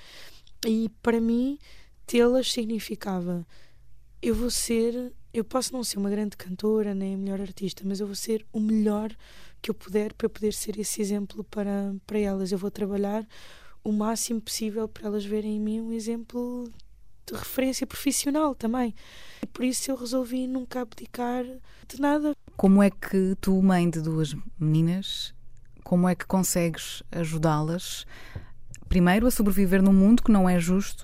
E 0.65 0.89
para 1.01 1.21
mim, 1.21 1.57
tê-las 2.05 2.51
significava 2.51 3.45
eu 4.25 4.33
vou 4.33 4.49
ser, 4.49 5.13
eu 5.31 5.43
posso 5.43 5.71
não 5.71 5.83
ser 5.83 5.99
uma 5.99 6.09
grande 6.09 6.35
cantora 6.35 6.95
nem 6.95 7.13
a 7.13 7.17
melhor 7.17 7.39
artista, 7.39 7.83
mas 7.85 7.99
eu 7.99 8.07
vou 8.07 8.15
ser 8.15 8.43
o 8.51 8.59
melhor 8.59 9.15
que 9.61 9.69
eu 9.69 9.75
puder 9.75 10.13
para 10.13 10.27
poder 10.27 10.51
ser 10.51 10.79
esse 10.79 10.99
exemplo 10.99 11.43
para, 11.43 11.95
para 12.07 12.17
elas. 12.17 12.51
Eu 12.51 12.57
vou 12.57 12.71
trabalhar 12.71 13.23
o 13.83 13.91
máximo 13.91 14.41
possível 14.41 14.87
para 14.87 15.05
elas 15.05 15.23
verem 15.23 15.57
em 15.57 15.59
mim 15.59 15.79
um 15.79 15.93
exemplo 15.93 16.63
de 17.23 17.35
referência 17.35 17.85
profissional 17.85 18.55
também. 18.55 18.95
E 19.43 19.45
por 19.45 19.63
isso 19.63 19.91
eu 19.91 19.95
resolvi 19.95 20.47
nunca 20.47 20.81
abdicar 20.81 21.43
de 21.87 22.01
nada. 22.01 22.35
Como 22.57 22.81
é 22.81 22.89
que 22.89 23.35
tu, 23.41 23.61
mãe 23.61 23.89
de 23.89 24.01
duas 24.01 24.35
meninas, 24.59 25.33
como 25.83 26.07
é 26.07 26.15
que 26.15 26.25
consegues 26.25 27.03
ajudá-las 27.11 28.05
primeiro 28.87 29.27
a 29.27 29.31
sobreviver 29.31 29.81
num 29.81 29.93
mundo 29.93 30.23
que 30.23 30.31
não 30.31 30.49
é 30.49 30.59
justo 30.59 31.03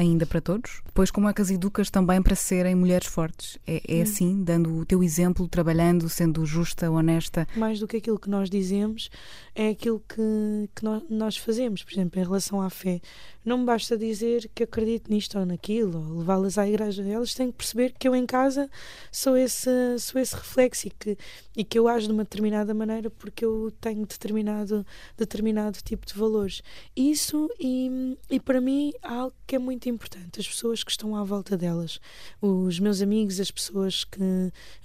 ainda 0.00 0.26
para 0.26 0.40
todos? 0.40 0.80
Depois, 0.84 1.10
como 1.10 1.28
é 1.28 1.32
que 1.32 1.42
as 1.42 1.50
educas 1.50 1.90
também 1.90 2.20
para 2.22 2.34
serem 2.34 2.74
mulheres 2.74 3.06
fortes? 3.06 3.58
É, 3.66 3.98
é 3.98 4.02
assim, 4.02 4.42
dando 4.42 4.74
o 4.74 4.84
teu 4.84 5.02
exemplo, 5.02 5.46
trabalhando, 5.48 6.08
sendo 6.08 6.44
justa, 6.44 6.90
honesta? 6.90 7.46
Mais 7.56 7.78
do 7.78 7.86
que 7.86 7.98
aquilo 7.98 8.18
que 8.18 8.28
nós 8.28 8.50
dizemos, 8.50 9.10
é 9.54 9.68
aquilo 9.68 10.02
que, 10.08 10.68
que 10.74 10.84
nós, 10.84 11.02
nós 11.08 11.36
fazemos. 11.36 11.82
Por 11.82 11.92
exemplo, 11.92 12.20
em 12.20 12.24
relação 12.24 12.60
à 12.60 12.70
fé, 12.70 13.00
não 13.44 13.58
me 13.58 13.64
basta 13.64 13.96
dizer 13.96 14.50
que 14.54 14.64
acredito 14.64 15.10
nisto 15.10 15.38
ou 15.38 15.46
naquilo, 15.46 15.98
ou 15.98 16.18
levá-las 16.18 16.58
à 16.58 16.68
igreja. 16.68 17.02
Elas 17.02 17.34
têm 17.34 17.50
que 17.50 17.58
perceber 17.58 17.94
que 17.98 18.08
eu 18.08 18.14
em 18.14 18.26
casa 18.26 18.68
sou 19.10 19.36
esse, 19.36 19.98
sou 19.98 20.20
esse 20.20 20.34
reflexo 20.34 20.88
e 20.88 20.90
que, 20.90 21.18
e 21.60 21.64
que 21.64 21.78
eu 21.78 21.86
ajo 21.88 22.06
de 22.06 22.12
uma 22.14 22.24
determinada 22.24 22.72
maneira 22.72 23.10
porque 23.10 23.44
eu 23.44 23.70
tenho 23.82 24.06
determinado, 24.06 24.86
determinado 25.14 25.76
tipo 25.84 26.06
de 26.06 26.14
valores. 26.14 26.62
Isso, 26.96 27.50
e, 27.60 28.16
e 28.30 28.40
para 28.40 28.62
mim, 28.62 28.94
há 29.02 29.16
algo 29.16 29.36
que 29.46 29.56
é 29.56 29.58
muito 29.58 29.86
importante. 29.86 30.40
As 30.40 30.48
pessoas 30.48 30.82
que 30.82 30.90
estão 30.90 31.14
à 31.14 31.22
volta 31.22 31.58
delas, 31.58 32.00
os 32.40 32.80
meus 32.80 33.02
amigos, 33.02 33.38
as 33.38 33.50
pessoas 33.50 34.04
que, 34.04 34.22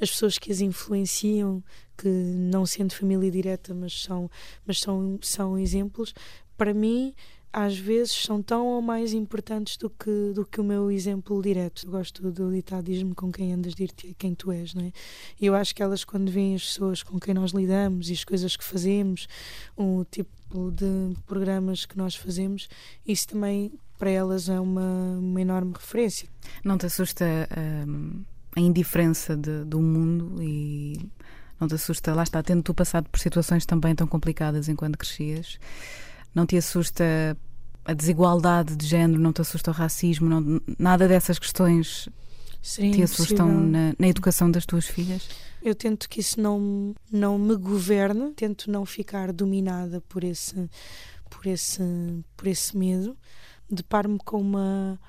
as 0.01 0.11
pessoas 0.11 0.37
que 0.37 0.51
as 0.51 0.59
influenciam, 0.59 1.63
que 1.97 2.09
não 2.09 2.65
sendo 2.65 2.93
família 2.93 3.31
direta, 3.31 3.73
mas 3.73 4.03
são, 4.03 4.29
mas 4.65 4.81
são, 4.81 5.17
são 5.21 5.57
exemplos, 5.57 6.13
para 6.57 6.73
mim 6.73 7.15
às 7.55 7.77
vezes 7.77 8.11
são 8.11 8.43
tão 8.43 8.67
ou 8.67 8.81
mais 8.81 9.13
importantes 9.13 9.77
do 9.77 9.89
que, 9.89 10.33
do 10.33 10.45
que 10.45 10.59
o 10.59 10.63
meu 10.63 10.91
exemplo 10.91 11.41
direto. 11.41 11.85
Eu 11.85 11.91
gosto 11.91 12.29
do 12.29 12.51
ditadismo 12.51 13.15
com 13.15 13.31
quem 13.31 13.53
andas 13.53 13.73
dir-te 13.73 14.13
quem 14.19 14.35
tu 14.35 14.51
és, 14.51 14.73
não 14.73 14.83
é? 14.83 14.91
E 15.39 15.45
eu 15.45 15.55
acho 15.55 15.73
que 15.73 15.81
elas, 15.81 16.03
quando 16.03 16.29
veem 16.29 16.55
as 16.55 16.65
pessoas 16.65 17.01
com 17.01 17.17
quem 17.17 17.33
nós 17.33 17.51
lidamos 17.51 18.09
e 18.09 18.13
as 18.13 18.25
coisas 18.25 18.57
que 18.57 18.63
fazemos, 18.65 19.29
o 19.77 20.05
tipo 20.11 20.69
de 20.69 21.15
programas 21.25 21.85
que 21.85 21.97
nós 21.97 22.13
fazemos, 22.13 22.67
isso 23.07 23.29
também 23.29 23.71
para 23.97 24.09
elas 24.09 24.49
é 24.49 24.59
uma, 24.59 25.17
uma 25.17 25.39
enorme 25.39 25.71
referência. 25.79 26.27
Não 26.61 26.77
te 26.77 26.87
assusta 26.87 27.25
hum, 27.87 28.21
a 28.53 28.59
indiferença 28.59 29.37
de, 29.37 29.63
do 29.63 29.79
mundo 29.79 30.43
e 30.43 30.99
não 31.57 31.69
te 31.69 31.75
assusta, 31.75 32.13
lá 32.13 32.23
está, 32.23 32.43
tendo 32.43 32.63
tu 32.63 32.73
passado 32.73 33.07
por 33.09 33.17
situações 33.17 33.65
também 33.65 33.95
tão 33.95 34.07
complicadas 34.07 34.67
enquanto 34.67 34.97
crescias, 34.97 35.57
não 36.35 36.45
te 36.45 36.57
assusta 36.57 37.03
a 37.85 37.93
desigualdade 37.93 38.75
de 38.75 38.85
género, 38.85 39.19
não 39.19 39.31
te 39.31 39.41
assusta 39.41 39.71
o 39.71 39.73
racismo, 39.73 40.27
não, 40.27 40.61
nada 40.77 41.07
dessas 41.07 41.39
questões 41.39 42.09
Seria 42.61 42.91
te 42.91 43.03
assustam 43.03 43.47
na, 43.47 43.93
na, 43.97 44.07
educação 44.07 44.49
das 44.49 44.65
tuas 44.65 44.87
filhas? 44.87 45.29
Eu 45.61 45.75
tento 45.75 46.09
que 46.09 46.19
isso 46.19 46.41
não, 46.41 46.95
não 47.11 47.37
me 47.37 47.55
governe, 47.55 48.33
tento 48.33 48.71
não 48.71 48.85
ficar 48.85 49.31
dominada 49.31 50.01
por 50.01 50.23
esse, 50.23 50.67
por 51.29 51.45
esse, 51.45 51.83
por 52.35 52.47
esse 52.47 52.75
medo. 52.75 53.15
Deparo-me 53.69 54.17
com 54.17 54.41
uma, 54.41 54.99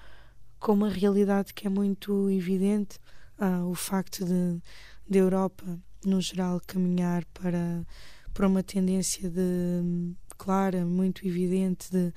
com 0.60 0.72
uma 0.72 0.90
realidade 0.90 1.54
que 1.54 1.66
é 1.66 1.70
muito 1.70 2.30
evidente, 2.30 2.98
ah, 3.38 3.64
o 3.64 3.74
facto 3.74 4.22
de, 4.22 4.60
de 5.08 5.18
Europa, 5.18 5.64
no 6.04 6.20
geral, 6.20 6.60
caminhar 6.66 7.24
para, 7.32 7.86
para 8.34 8.46
uma 8.46 8.62
tendência 8.62 9.30
de 9.30 10.14
clara, 10.46 10.84
muito 10.84 11.26
evidente 11.26 11.90
de 11.90 12.12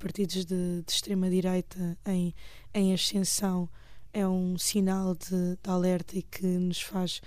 partidos 0.00 0.44
de, 0.44 0.82
de 0.82 0.92
extrema-direita 0.92 1.96
em, 2.04 2.34
em 2.74 2.92
ascensão 2.92 3.68
é 4.12 4.26
um 4.26 4.58
sinal 4.58 5.14
de, 5.14 5.56
de, 5.62 5.70
alerta 5.70 6.18
e 6.18 6.22
que 6.22 6.44
nos 6.44 6.80
faz 6.80 7.20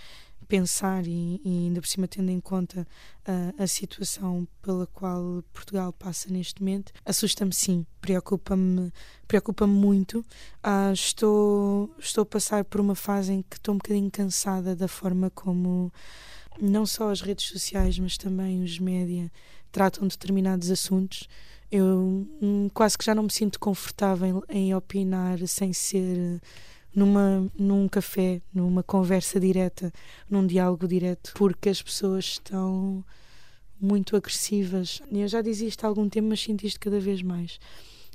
pensar 0.49 1.07
e, 1.07 1.39
e 1.45 1.67
ainda 1.67 1.79
por 1.79 1.87
cima 1.87 2.05
tendo 2.05 2.31
em 2.31 2.41
conta 2.41 2.81
uh, 2.81 3.63
a 3.63 3.65
situação 3.65 4.45
pela 4.61 4.85
qual 4.87 5.41
Portugal 5.53 5.93
passa 5.93 6.29
neste 6.29 6.61
momento, 6.61 6.91
assusta-me 7.05 7.53
sim, 7.53 7.85
preocupa-me 8.01 8.91
preocupa 9.25 9.65
muito. 9.65 10.19
Uh, 10.61 10.91
estou, 10.91 11.95
estou 11.97 12.23
a 12.23 12.25
passar 12.25 12.65
por 12.65 12.81
uma 12.81 12.95
fase 12.95 13.31
em 13.31 13.41
que 13.41 13.55
estou 13.55 13.73
um 13.73 13.77
bocadinho 13.77 14.11
cansada 14.11 14.75
da 14.75 14.89
forma 14.89 15.29
como 15.29 15.93
não 16.59 16.85
só 16.85 17.11
as 17.11 17.21
redes 17.21 17.45
sociais, 17.45 17.97
mas 17.99 18.17
também 18.17 18.63
os 18.63 18.79
média 18.79 19.31
tratam 19.71 20.07
determinados 20.07 20.69
assuntos. 20.69 21.27
Eu 21.71 22.27
hum, 22.41 22.69
quase 22.73 22.97
que 22.97 23.05
já 23.05 23.15
não 23.15 23.23
me 23.23 23.31
sinto 23.31 23.59
confortável 23.59 24.43
em, 24.49 24.69
em 24.69 24.75
opinar 24.75 25.39
sem 25.47 25.71
ser 25.71 26.41
numa, 26.93 27.49
num 27.57 27.87
café, 27.87 28.41
numa 28.53 28.83
conversa 28.83 29.39
direta, 29.39 29.91
num 30.29 30.45
diálogo 30.45 30.87
direto, 30.87 31.33
porque 31.35 31.69
as 31.69 31.81
pessoas 31.81 32.25
estão 32.25 33.03
muito 33.79 34.15
agressivas. 34.15 35.01
Eu 35.11 35.27
já 35.27 35.41
dizia 35.41 35.67
isto 35.67 35.83
há 35.83 35.87
algum 35.87 36.07
tempo, 36.07 36.27
mas 36.27 36.41
sinto 36.41 36.65
isto 36.65 36.79
cada 36.79 36.99
vez 36.99 37.21
mais. 37.21 37.59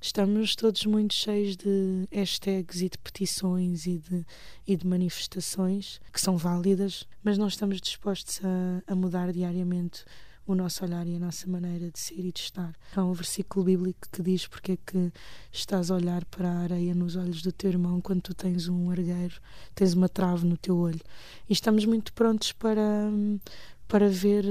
Estamos 0.07 0.55
todos 0.55 0.87
muito 0.87 1.12
cheios 1.12 1.57
de 1.57 2.07
hashtags 2.12 2.81
e 2.81 2.88
de 2.88 2.97
petições 2.97 3.87
e 3.87 3.99
de, 3.99 4.25
e 4.64 4.77
de 4.77 4.87
manifestações 4.87 6.01
que 6.12 6.21
são 6.21 6.37
válidas, 6.37 7.09
mas 7.25 7.37
não 7.37 7.49
estamos 7.49 7.81
dispostos 7.81 8.40
a, 8.45 8.92
a 8.92 8.95
mudar 8.95 9.33
diariamente 9.33 10.05
o 10.47 10.55
nosso 10.55 10.85
olhar 10.85 11.05
e 11.09 11.16
a 11.16 11.19
nossa 11.19 11.51
maneira 11.51 11.90
de 11.90 11.99
ser 11.99 12.25
e 12.25 12.31
de 12.31 12.38
estar. 12.38 12.73
Há 12.95 13.05
um 13.05 13.12
versículo 13.12 13.64
bíblico 13.64 14.07
que 14.12 14.23
diz 14.23 14.47
porque 14.47 14.73
é 14.73 14.77
que 14.77 15.12
estás 15.51 15.90
a 15.90 15.97
olhar 15.97 16.25
para 16.27 16.49
a 16.49 16.59
areia 16.61 16.95
nos 16.95 17.16
olhos 17.16 17.42
do 17.42 17.51
teu 17.51 17.71
irmão 17.71 18.01
quando 18.01 18.23
tu 18.23 18.33
tens 18.33 18.69
um 18.69 18.88
argueiro, 18.88 19.35
tens 19.75 19.92
uma 19.92 20.09
trave 20.09 20.47
no 20.47 20.57
teu 20.57 20.79
olho. 20.79 21.03
E 21.49 21.53
estamos 21.53 21.85
muito 21.85 22.12
prontos 22.12 22.53
para, 22.53 23.11
para 23.88 24.09
ver, 24.09 24.45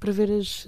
para 0.00 0.10
ver 0.10 0.30
as, 0.32 0.66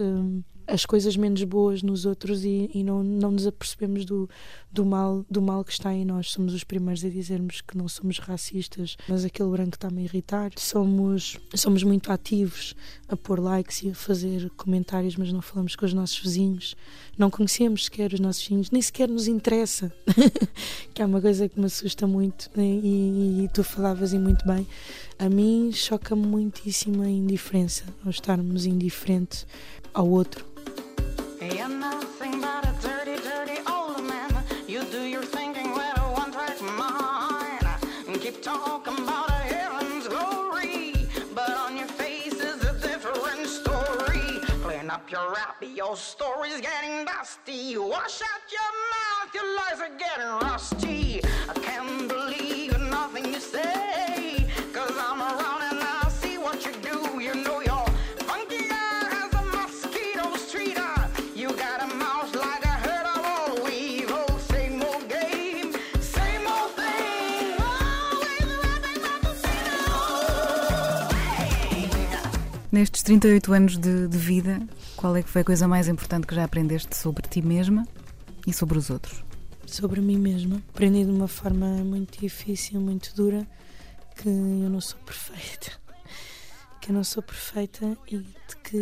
as 0.66 0.86
coisas 0.86 1.16
menos 1.16 1.42
boas 1.44 1.82
nos 1.82 2.06
outros 2.06 2.44
e, 2.44 2.70
e, 2.74 2.82
não, 2.82 3.02
não 3.02 3.30
nos 3.30 3.46
apercebemos 3.46 4.04
do, 4.04 4.28
do, 4.72 4.84
mal, 4.84 5.24
do 5.30 5.42
mal 5.42 5.64
que 5.64 5.72
está 5.72 5.92
em 5.92 6.04
nós. 6.04 6.30
Somos 6.30 6.54
os 6.54 6.64
primeiros 6.64 7.04
a 7.04 7.08
dizermos 7.08 7.60
que 7.60 7.76
não 7.76 7.88
somos 7.88 8.18
racistas, 8.18 8.96
mas 9.08 9.24
aquele 9.24 9.50
branco 9.50 9.76
está-me 9.76 10.02
a 10.02 10.04
irritar. 10.04 10.52
Somos, 10.56 11.38
somos 11.54 11.82
muito 11.82 12.10
ativos 12.10 12.74
a 13.08 13.16
pôr 13.16 13.40
likes 13.40 13.82
e 13.82 13.90
a 13.90 13.94
fazer 13.94 14.50
comentários, 14.56 15.16
mas 15.16 15.32
não 15.32 15.42
falamos 15.42 15.76
com 15.76 15.84
os 15.84 15.92
nossos 15.92 16.18
vizinhos. 16.18 16.74
Não 17.18 17.30
conhecemos 17.30 17.84
sequer 17.84 18.12
os 18.12 18.20
nossos 18.20 18.42
vizinhos, 18.42 18.70
nem 18.70 18.82
sequer 18.82 19.08
nos 19.08 19.28
interessa, 19.28 19.92
que 20.94 21.02
é 21.02 21.06
uma 21.06 21.20
coisa 21.20 21.48
que 21.48 21.58
me 21.58 21.66
assusta 21.66 22.06
muito. 22.06 22.50
Né? 22.56 22.64
E, 22.64 23.44
e 23.44 23.48
tu 23.52 23.62
falavas 23.62 24.12
e 24.12 24.18
muito 24.18 24.46
bem. 24.46 24.66
A 25.18 25.28
mim 25.28 25.70
choca-me 25.72 26.26
muitíssimo 26.26 27.02
a 27.02 27.08
indiferença, 27.08 27.84
ao 28.04 28.10
estarmos 28.10 28.66
indiferentes 28.66 29.46
ao 29.92 30.08
outro 30.08 30.53
You're 31.52 31.68
nothing 31.68 32.40
but 32.40 32.64
a 32.64 32.74
dirty, 32.80 33.16
dirty 33.22 33.60
old 33.70 34.02
man. 34.04 34.32
You 34.66 34.82
do 34.84 35.02
your 35.02 35.22
thinking 35.22 35.72
with 35.72 35.98
a 35.98 36.00
one 36.12 36.32
track 36.32 36.60
mind. 36.62 37.66
And 38.08 38.18
keep 38.20 38.42
talking 38.42 38.98
about 38.98 39.28
a 39.28 39.42
heaven's 39.54 40.08
glory, 40.08 40.94
but 41.34 41.50
on 41.50 41.76
your 41.76 41.86
face 41.86 42.32
is 42.32 42.64
a 42.64 42.72
different 42.80 43.46
story. 43.46 44.40
Clean 44.62 44.88
up 44.88 45.10
your 45.10 45.32
rap, 45.32 45.62
your 45.74 45.96
story's 45.96 46.60
getting 46.62 47.04
dusty. 47.04 47.76
Wash 47.76 48.22
out 48.22 48.44
your 48.56 48.72
mouth, 48.94 49.34
your 49.34 49.56
lies 49.56 49.80
are 49.80 49.98
getting 49.98 50.48
rusty. 50.48 51.20
I 51.48 51.52
can't 51.60 52.08
believe 52.08 52.78
nothing 52.78 53.26
you 53.26 53.40
say, 53.40 54.13
Nestes 72.74 73.04
38 73.04 73.52
anos 73.52 73.78
de, 73.78 74.08
de, 74.08 74.18
vida, 74.18 74.60
qual 74.96 75.14
é 75.14 75.22
que 75.22 75.28
foi 75.28 75.42
a 75.42 75.44
coisa 75.44 75.68
mais 75.68 75.86
importante 75.86 76.26
que 76.26 76.34
já 76.34 76.42
aprendeste 76.42 76.96
sobre 76.96 77.22
ti 77.28 77.40
mesma 77.40 77.86
e 78.44 78.52
sobre 78.52 78.76
os 78.76 78.90
outros? 78.90 79.22
Sobre 79.64 80.00
mim 80.00 80.18
mesma. 80.18 80.60
Aprendi 80.70 81.04
de 81.04 81.10
uma 81.12 81.28
forma 81.28 81.68
muito 81.84 82.18
difícil, 82.18 82.80
muito 82.80 83.14
dura, 83.14 83.46
que 84.16 84.28
eu 84.28 84.68
não 84.68 84.80
sou 84.80 84.98
perfeita. 85.06 85.70
Que 86.80 86.90
eu 86.90 86.96
não 86.96 87.04
sou 87.04 87.22
perfeita 87.22 87.96
e 88.10 88.18
de 88.18 88.56
que 88.64 88.76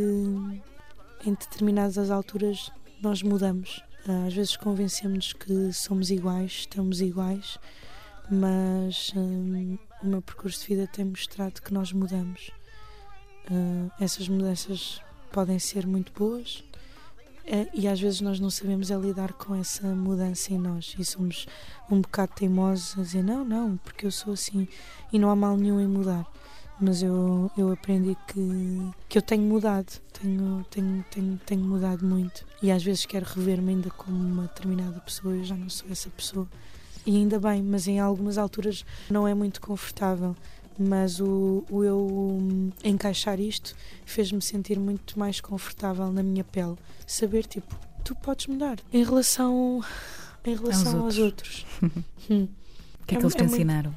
em 1.27 1.35
determinadas 1.35 2.11
alturas 2.11 2.71
nós 3.03 3.23
mudamos. 3.23 3.85
Às 4.27 4.33
vezes 4.33 4.57
convencemos 4.57 5.35
que 5.35 5.71
somos 5.71 6.11
iguais, 6.11 6.61
estamos 6.61 7.03
iguais, 7.03 7.59
mas 8.31 9.13
hum, 9.15 9.77
o 10.03 10.07
meu 10.07 10.23
percurso 10.23 10.63
de 10.63 10.69
vida 10.69 10.87
tem 10.91 11.05
mostrado 11.05 11.61
que 11.61 11.75
nós 11.75 11.93
mudamos 11.93 12.51
Uh, 13.51 13.91
essas 14.01 14.29
mudanças 14.29 15.01
podem 15.33 15.59
ser 15.59 15.87
muito 15.87 16.13
boas 16.13 16.63
é, 17.45 17.67
e 17.75 17.89
às 17.89 18.01
vezes 18.01 18.21
nós 18.21 18.39
não 18.39 18.51
sabemos 18.51 18.91
é 18.91 18.97
lidar 18.97 19.33
com 19.33 19.55
essa 19.55 19.87
mudança 19.89 20.53
em 20.53 20.59
nós 20.59 20.95
e 20.99 21.05
somos 21.05 21.47
um 21.91 22.01
bocado 22.01 22.33
teimosos 22.37 22.97
a 22.99 23.03
dizer 23.03 23.25
não, 23.25 23.45
não, 23.45 23.77
porque 23.79 24.07
eu 24.07 24.13
sou 24.13 24.35
assim 24.35 24.69
e 25.13 25.19
não 25.19 25.29
há 25.29 25.37
mal 25.37 25.57
nenhum 25.57 25.81
em 25.81 25.87
mudar. 25.87 26.27
Mas 26.81 27.03
eu, 27.03 27.51
eu 27.57 27.71
aprendi 27.71 28.17
que, 28.27 28.91
que 29.09 29.19
eu 29.19 29.23
tenho 29.23 29.43
mudado, 29.43 30.01
tenho, 30.13 30.65
tenho, 30.71 31.05
tenho, 31.11 31.41
tenho 31.45 31.61
mudado 31.63 32.05
muito 32.05 32.45
e 32.63 32.71
às 32.71 32.83
vezes 32.83 33.07
quero 33.07 33.27
rever-me 33.27 33.73
ainda 33.73 33.91
como 33.91 34.17
uma 34.17 34.45
determinada 34.45 34.99
pessoa, 35.01 35.35
eu 35.35 35.45
já 35.45 35.55
não 35.55 35.69
sou 35.69 35.91
essa 35.91 36.11
pessoa. 36.11 36.49
E 37.05 37.17
ainda 37.17 37.41
bem, 37.41 37.63
mas 37.63 37.89
em 37.89 37.99
algumas 37.99 38.39
alturas 38.39 38.85
não 39.11 39.27
é 39.27 39.35
muito 39.35 39.61
confortável 39.61 40.37
mas 40.79 41.21
o, 41.21 41.65
o 41.71 41.85
eu 41.85 41.99
hum, 42.41 42.71
encaixar 42.85 43.41
isto 43.41 43.75
fez-me 44.05 44.41
sentir 44.41 44.79
muito 44.79 45.19
mais 45.19 45.41
confortável 45.41 46.11
na 46.13 46.23
minha 46.23 46.45
pele. 46.45 46.77
Saber, 47.07 47.47
tipo, 47.47 47.75
tu 48.05 48.15
podes 48.15 48.47
mudar 48.47 48.79
em 48.93 49.05
relação, 49.05 49.83
em 50.45 50.55
relação 50.55 51.05
aos 51.05 51.19
outros. 51.19 51.65
outros. 51.83 52.05
hum. 52.31 52.49
O 53.03 53.07
que 53.07 53.15
é, 53.15 53.19
é 53.19 53.21
que 53.21 53.25
eles 53.25 53.35
te 53.35 53.43
é 53.43 53.45
ensinaram? 53.45 53.95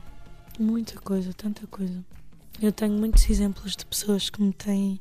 Muita 0.60 1.00
coisa, 1.00 1.34
tanta 1.34 1.66
coisa. 1.68 2.04
Eu 2.62 2.72
tenho 2.72 2.94
muitos 2.94 3.30
exemplos 3.30 3.76
de 3.76 3.86
pessoas 3.86 4.30
que 4.30 4.42
me 4.42 4.54
têm 4.54 5.00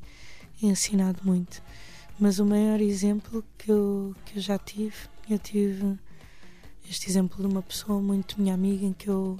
ensinado 0.60 1.20
muito, 1.24 1.62
mas 2.18 2.38
o 2.38 2.46
maior 2.46 2.80
exemplo 2.80 3.44
que 3.56 3.70
eu, 3.70 4.14
que 4.24 4.38
eu 4.38 4.42
já 4.42 4.58
tive, 4.58 4.96
eu 5.28 5.38
tive 5.38 5.96
este 6.88 7.08
exemplo 7.08 7.40
de 7.40 7.46
uma 7.46 7.62
pessoa 7.62 8.00
muito 8.00 8.40
minha 8.40 8.54
amiga 8.54 8.84
em 8.84 8.92
que 8.92 9.08
eu 9.08 9.38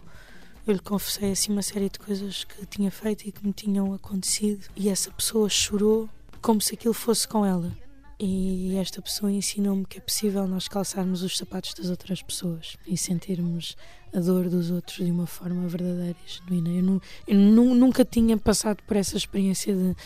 eu 0.67 0.73
lhe 0.73 0.81
confessei 0.81 1.33
assim 1.33 1.53
uma 1.53 1.63
série 1.63 1.89
de 1.89 1.99
coisas 1.99 2.45
que 2.45 2.65
tinha 2.67 2.91
feito 2.91 3.27
e 3.27 3.33
que 3.33 3.47
me 3.47 3.53
tinham 3.53 3.93
acontecido, 3.93 4.69
e 4.75 4.89
essa 4.89 5.11
pessoa 5.11 5.49
chorou 5.49 6.09
como 6.41 6.61
se 6.61 6.75
aquilo 6.75 6.95
fosse 6.95 7.27
com 7.27 7.45
ela. 7.45 7.73
E 8.19 8.77
esta 8.77 9.03
pessoa 9.03 9.31
ensinou-me 9.31 9.85
que 9.85 9.99
é 9.99 10.01
possível 10.01 10.47
nós 10.47 10.69
calçarmos 10.69 11.23
os 11.23 11.37
sapatos 11.37 11.75
das 11.75 11.91
outras 11.91 12.23
pessoas 12.23 12.77
e 12.87 12.97
sentirmos 12.97 13.77
a 14.15 14.21
dor 14.21 14.49
dos 14.49 14.71
outros 14.71 15.05
de 15.05 15.11
uma 15.11 15.27
forma 15.27 15.67
verdadeira 15.67 16.17
e 16.25 16.31
genuína. 16.31 16.71
Eu, 16.71 16.83
não, 16.83 17.01
eu 17.27 17.75
nunca 17.75 18.05
tinha 18.05 18.39
passado 18.39 18.83
por 18.87 18.97
essa 18.97 19.17
experiência 19.17 19.75
de 19.75 19.97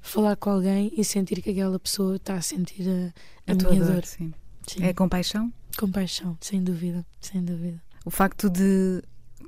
falar 0.00 0.36
com 0.36 0.50
alguém 0.50 0.92
e 0.96 1.04
sentir 1.04 1.42
que 1.42 1.50
aquela 1.50 1.78
pessoa 1.78 2.16
está 2.16 2.34
a 2.34 2.42
sentir 2.42 2.88
a, 2.88 3.50
a, 3.50 3.52
a 3.52 3.54
minha 3.54 3.84
dor. 3.84 3.94
dor. 3.94 4.04
Sim. 4.04 4.32
Sim. 4.66 4.84
É 4.84 4.92
compaixão? 4.92 5.52
Compaixão, 5.76 6.38
sem 6.40 6.62
dúvida, 6.62 7.04
sem 7.20 7.42
dúvida. 7.44 7.82
O 8.04 8.10
facto 8.10 8.48
de 8.48 9.02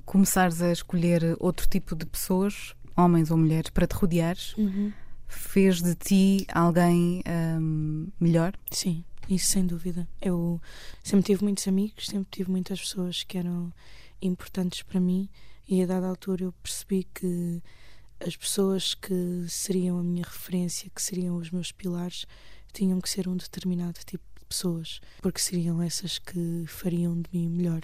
começares 0.04 0.60
a 0.62 0.72
escolher 0.72 1.36
outro 1.38 1.68
tipo 1.68 1.94
de 1.94 2.06
pessoas, 2.06 2.74
homens 2.96 3.30
ou 3.30 3.36
mulheres, 3.36 3.70
para 3.70 3.86
te 3.86 3.94
rodeares, 3.94 4.56
uhum. 4.56 4.92
fez 5.26 5.80
de 5.80 5.94
ti 5.94 6.46
alguém 6.52 7.22
um, 7.60 8.08
melhor? 8.20 8.54
Sim, 8.70 9.04
isso 9.28 9.46
sem 9.46 9.66
dúvida. 9.66 10.08
Eu 10.20 10.60
sempre 11.02 11.26
tive 11.26 11.44
muitos 11.44 11.66
amigos, 11.66 12.06
sempre 12.06 12.28
tive 12.30 12.50
muitas 12.50 12.80
pessoas 12.80 13.22
que 13.22 13.38
eram 13.38 13.72
importantes 14.20 14.82
para 14.82 15.00
mim 15.00 15.28
e 15.68 15.82
a 15.82 15.86
dada 15.86 16.06
altura 16.06 16.44
eu 16.44 16.52
percebi 16.62 17.04
que 17.14 17.62
as 18.20 18.36
pessoas 18.36 18.94
que 18.94 19.46
seriam 19.48 19.98
a 19.98 20.02
minha 20.02 20.24
referência, 20.24 20.90
que 20.94 21.02
seriam 21.02 21.36
os 21.36 21.50
meus 21.50 21.72
pilares, 21.72 22.26
tinham 22.72 23.00
que 23.00 23.08
ser 23.10 23.28
um 23.28 23.36
determinado 23.36 23.98
tipo 24.04 24.24
de 24.38 24.44
pessoas, 24.46 25.00
porque 25.20 25.40
seriam 25.40 25.82
essas 25.82 26.18
que 26.18 26.64
fariam 26.66 27.20
de 27.20 27.28
mim 27.32 27.48
melhor 27.48 27.80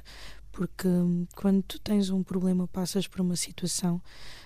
porque 0.58 0.88
hum, 0.88 1.24
quando 1.36 1.62
tu 1.62 1.78
tens 1.78 2.10
um 2.10 2.20
problema, 2.20 2.66
passas 2.66 3.06
por 3.06 3.20
uma 3.20 3.36
situação, 3.36 4.02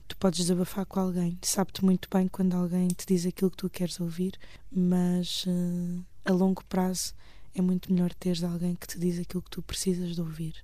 tu 0.06 0.14
podes 0.18 0.40
desabafar 0.40 0.84
com 0.84 1.00
alguém. 1.00 1.38
Sabe-te 1.40 1.82
muito 1.82 2.06
bem 2.12 2.28
quando 2.28 2.52
alguém 2.54 2.88
te 2.88 3.06
diz 3.06 3.24
aquilo 3.24 3.50
que 3.50 3.56
tu 3.56 3.70
queres 3.70 3.98
ouvir, 3.98 4.34
mas 4.70 5.46
uh, 5.46 6.04
a 6.22 6.30
longo 6.30 6.62
prazo 6.66 7.14
é 7.54 7.62
muito 7.62 7.90
melhor 7.90 8.12
teres 8.12 8.44
alguém 8.44 8.74
que 8.74 8.86
te 8.86 8.98
diz 8.98 9.18
aquilo 9.18 9.40
que 9.40 9.48
tu 9.48 9.62
precisas 9.62 10.14
de 10.14 10.20
ouvir. 10.20 10.54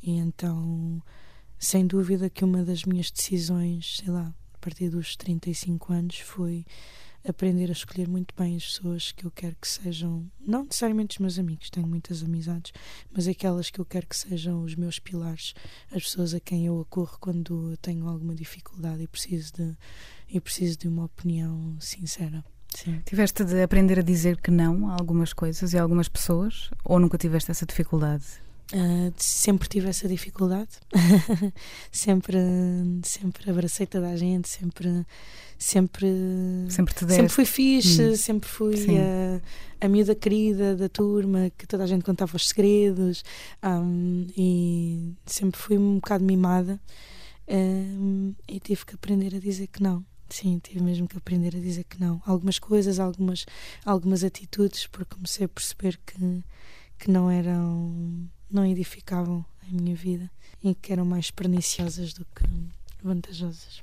E 0.00 0.12
então, 0.12 1.02
sem 1.58 1.84
dúvida 1.84 2.30
que 2.30 2.44
uma 2.44 2.62
das 2.62 2.84
minhas 2.84 3.10
decisões, 3.10 3.96
sei 3.96 4.08
lá, 4.08 4.32
a 4.54 4.58
partir 4.58 4.88
dos 4.88 5.16
35 5.16 5.92
anos, 5.92 6.20
foi 6.20 6.64
aprender 7.26 7.68
a 7.68 7.72
escolher 7.72 8.08
muito 8.08 8.34
bem 8.36 8.56
as 8.56 8.64
pessoas 8.64 9.12
que 9.12 9.24
eu 9.24 9.30
quero 9.30 9.56
que 9.60 9.68
sejam, 9.68 10.30
não 10.40 10.64
necessariamente 10.64 11.16
os 11.16 11.20
meus 11.20 11.38
amigos, 11.38 11.70
tenho 11.70 11.86
muitas 11.86 12.22
amizades, 12.22 12.72
mas 13.12 13.28
aquelas 13.28 13.70
que 13.70 13.80
eu 13.80 13.84
quero 13.84 14.06
que 14.06 14.16
sejam 14.16 14.62
os 14.62 14.74
meus 14.74 14.98
pilares, 14.98 15.54
as 15.90 16.02
pessoas 16.02 16.34
a 16.34 16.40
quem 16.40 16.66
eu 16.66 16.80
acorro 16.80 17.16
quando 17.20 17.76
tenho 17.78 18.08
alguma 18.08 18.34
dificuldade 18.34 19.02
e 19.02 19.06
preciso 19.06 19.52
de, 19.54 19.76
e 20.28 20.40
preciso 20.40 20.78
de 20.78 20.88
uma 20.88 21.04
opinião 21.04 21.76
sincera. 21.80 22.44
Sim. 22.74 23.00
Tiveste 23.04 23.44
de 23.44 23.62
aprender 23.62 23.98
a 23.98 24.02
dizer 24.02 24.40
que 24.40 24.50
não 24.50 24.88
a 24.88 24.94
algumas 24.94 25.32
coisas 25.32 25.72
e 25.72 25.78
a 25.78 25.82
algumas 25.82 26.08
pessoas? 26.08 26.70
Ou 26.84 26.98
nunca 26.98 27.18
tiveste 27.18 27.50
essa 27.50 27.66
dificuldade? 27.66 28.24
Uh, 28.74 29.12
sempre 29.18 29.68
tive 29.68 29.90
essa 29.90 30.08
dificuldade, 30.08 30.70
sempre, 31.92 32.38
sempre 33.02 33.50
abracei 33.50 33.86
toda 33.86 34.08
a 34.08 34.16
gente, 34.16 34.48
sempre, 34.48 35.04
sempre, 35.58 36.08
sempre, 36.70 36.94
te 36.94 37.00
sempre 37.00 37.28
fui 37.28 37.44
fixe, 37.44 38.02
hum. 38.02 38.16
sempre 38.16 38.48
fui 38.48 38.74
a, 38.96 39.42
a 39.84 39.88
miúda 39.88 40.14
querida 40.14 40.74
da 40.74 40.88
turma, 40.88 41.52
que 41.58 41.66
toda 41.66 41.84
a 41.84 41.86
gente 41.86 42.02
contava 42.02 42.34
os 42.34 42.48
segredos 42.48 43.22
um, 43.62 44.26
e 44.34 45.12
sempre 45.26 45.60
fui 45.60 45.76
um 45.76 45.96
bocado 45.96 46.24
mimada 46.24 46.80
um, 47.46 48.34
e 48.48 48.58
tive 48.58 48.86
que 48.86 48.94
aprender 48.94 49.34
a 49.36 49.38
dizer 49.38 49.66
que 49.66 49.82
não. 49.82 50.02
Sim, 50.30 50.58
tive 50.62 50.82
mesmo 50.82 51.06
que 51.06 51.18
aprender 51.18 51.54
a 51.54 51.60
dizer 51.60 51.84
que 51.84 52.00
não. 52.00 52.22
Algumas 52.24 52.58
coisas, 52.58 52.98
algumas, 52.98 53.44
algumas 53.84 54.24
atitudes, 54.24 54.86
porque 54.86 55.14
comecei 55.14 55.44
a 55.44 55.48
perceber 55.48 56.00
que, 56.06 56.42
que 56.98 57.10
não 57.10 57.30
eram 57.30 58.30
não 58.52 58.64
edificavam 58.66 59.44
a 59.62 59.72
minha 59.72 59.96
vida 59.96 60.30
e 60.62 60.74
que 60.74 60.92
eram 60.92 61.04
mais 61.04 61.30
perniciosas 61.30 62.12
do 62.12 62.24
que 62.26 62.44
vantajosas. 63.02 63.82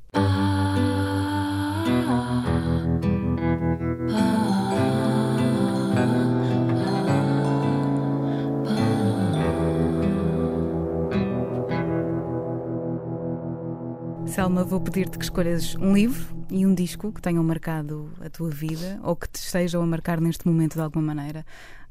Selma, 14.27 14.63
vou 14.63 14.79
pedir-te 14.79 15.17
que 15.17 15.23
escolhas 15.23 15.75
um 15.75 15.93
livro 15.93 16.37
e 16.49 16.65
um 16.65 16.73
disco 16.73 17.11
que 17.11 17.21
tenham 17.21 17.43
marcado 17.43 18.09
a 18.21 18.29
tua 18.29 18.49
vida 18.49 18.99
ou 19.03 19.15
que 19.15 19.27
te 19.27 19.35
estejam 19.35 19.81
a 19.81 19.85
marcar 19.85 20.21
neste 20.21 20.47
momento 20.47 20.75
de 20.75 20.81
alguma 20.81 21.13
maneira. 21.13 21.45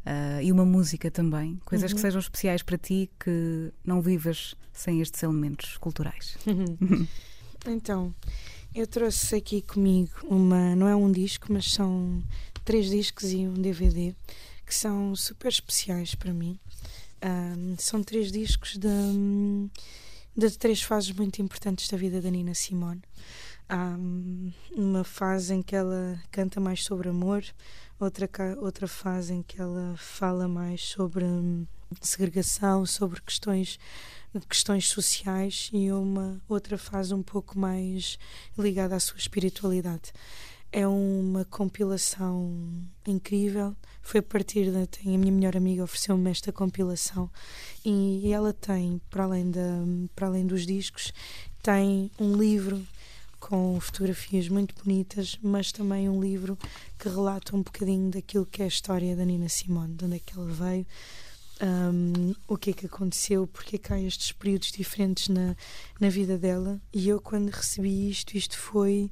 Uh, 0.08 0.40
e 0.40 0.50
uma 0.50 0.64
música 0.64 1.10
também, 1.10 1.60
coisas 1.66 1.90
uhum. 1.90 1.96
que 1.96 2.00
sejam 2.00 2.18
especiais 2.18 2.62
para 2.62 2.78
ti 2.78 3.10
que 3.20 3.70
não 3.84 4.00
vivas 4.00 4.54
sem 4.72 5.02
estes 5.02 5.22
elementos 5.22 5.76
culturais. 5.76 6.38
então, 7.68 8.14
eu 8.74 8.86
trouxe 8.86 9.36
aqui 9.36 9.60
comigo 9.60 10.12
uma, 10.24 10.74
não 10.74 10.88
é 10.88 10.96
um 10.96 11.12
disco, 11.12 11.52
mas 11.52 11.70
são 11.70 12.22
três 12.64 12.88
discos 12.88 13.32
e 13.32 13.46
um 13.46 13.52
DVD 13.52 14.14
que 14.64 14.74
são 14.74 15.14
super 15.14 15.48
especiais 15.48 16.14
para 16.14 16.32
mim. 16.32 16.58
Um, 17.22 17.76
são 17.78 18.02
três 18.02 18.32
discos 18.32 18.78
de, 18.78 18.88
de 20.34 20.56
três 20.56 20.80
fases 20.80 21.12
muito 21.12 21.42
importantes 21.42 21.86
da 21.86 21.98
vida 21.98 22.22
da 22.22 22.30
Nina 22.30 22.54
Simone. 22.54 23.02
Um, 23.70 24.50
uma 24.74 25.04
fase 25.04 25.54
em 25.54 25.62
que 25.62 25.76
ela 25.76 26.18
canta 26.30 26.58
mais 26.58 26.84
sobre 26.84 27.10
amor, 27.10 27.44
outra, 28.00 28.28
outra 28.60 28.88
fase 28.88 29.34
em 29.34 29.42
que 29.42 29.60
ela 29.60 29.94
fala 29.98 30.48
mais 30.48 30.82
sobre 30.82 31.24
hum, 31.24 31.66
segregação, 32.00 32.86
sobre 32.86 33.20
questões 33.20 33.78
questões 34.48 34.88
sociais 34.88 35.70
e 35.72 35.90
uma 35.90 36.40
outra 36.48 36.76
fase 36.76 37.14
um 37.14 37.22
pouco 37.22 37.58
mais 37.58 38.18
ligada 38.56 38.94
à 38.94 39.00
sua 39.00 39.16
espiritualidade. 39.16 40.12
É 40.70 40.86
uma 40.86 41.46
compilação 41.46 42.54
incrível. 43.06 43.74
Foi 44.02 44.20
a 44.20 44.22
partir 44.22 44.70
da. 44.70 44.86
Tem, 44.86 45.14
a 45.14 45.18
minha 45.18 45.32
melhor 45.32 45.56
amiga 45.56 45.82
ofereceu-me 45.82 46.30
esta 46.30 46.52
compilação 46.52 47.30
e 47.84 48.30
ela 48.30 48.52
tem, 48.52 49.00
para 49.08 49.24
além, 49.24 49.50
da, 49.50 49.60
para 50.14 50.26
além 50.26 50.46
dos 50.46 50.66
discos, 50.66 51.12
tem 51.62 52.10
um 52.20 52.36
livro 52.36 52.86
com 53.38 53.78
fotografias 53.80 54.48
muito 54.48 54.74
bonitas, 54.82 55.38
mas 55.42 55.72
também 55.72 56.08
um 56.08 56.20
livro 56.20 56.58
que 56.98 57.08
relata 57.08 57.56
um 57.56 57.62
bocadinho 57.62 58.10
daquilo 58.10 58.46
que 58.46 58.62
é 58.62 58.64
a 58.64 58.68
história 58.68 59.14
da 59.16 59.24
Nina 59.24 59.48
Simone, 59.48 59.94
de 59.94 60.04
onde 60.04 60.16
é 60.16 60.18
que 60.18 60.34
ela 60.36 60.46
veio, 60.46 60.86
um, 61.62 62.34
o 62.46 62.56
que 62.56 62.70
é 62.70 62.72
que 62.72 62.86
aconteceu, 62.86 63.46
porque 63.46 63.76
é 63.76 63.78
que 63.78 63.92
há 63.92 64.00
estes 64.00 64.32
períodos 64.32 64.70
diferentes 64.70 65.28
na, 65.28 65.56
na 66.00 66.08
vida 66.08 66.38
dela. 66.38 66.80
E 66.92 67.08
eu, 67.08 67.20
quando 67.20 67.50
recebi 67.50 68.10
isto, 68.10 68.36
isto 68.36 68.56
foi 68.56 69.10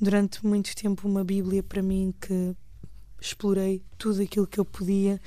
durante 0.00 0.44
muito 0.44 0.74
tempo 0.74 1.06
uma 1.06 1.24
Bíblia 1.24 1.62
para 1.62 1.82
mim 1.82 2.14
que 2.20 2.56
explorei 3.20 3.82
tudo 3.96 4.22
aquilo 4.22 4.46
que 4.46 4.60
eu 4.60 4.64
podia 4.64 5.20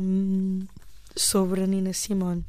um, 0.00 0.66
sobre 1.14 1.62
a 1.62 1.66
Nina 1.66 1.92
Simone, 1.92 2.44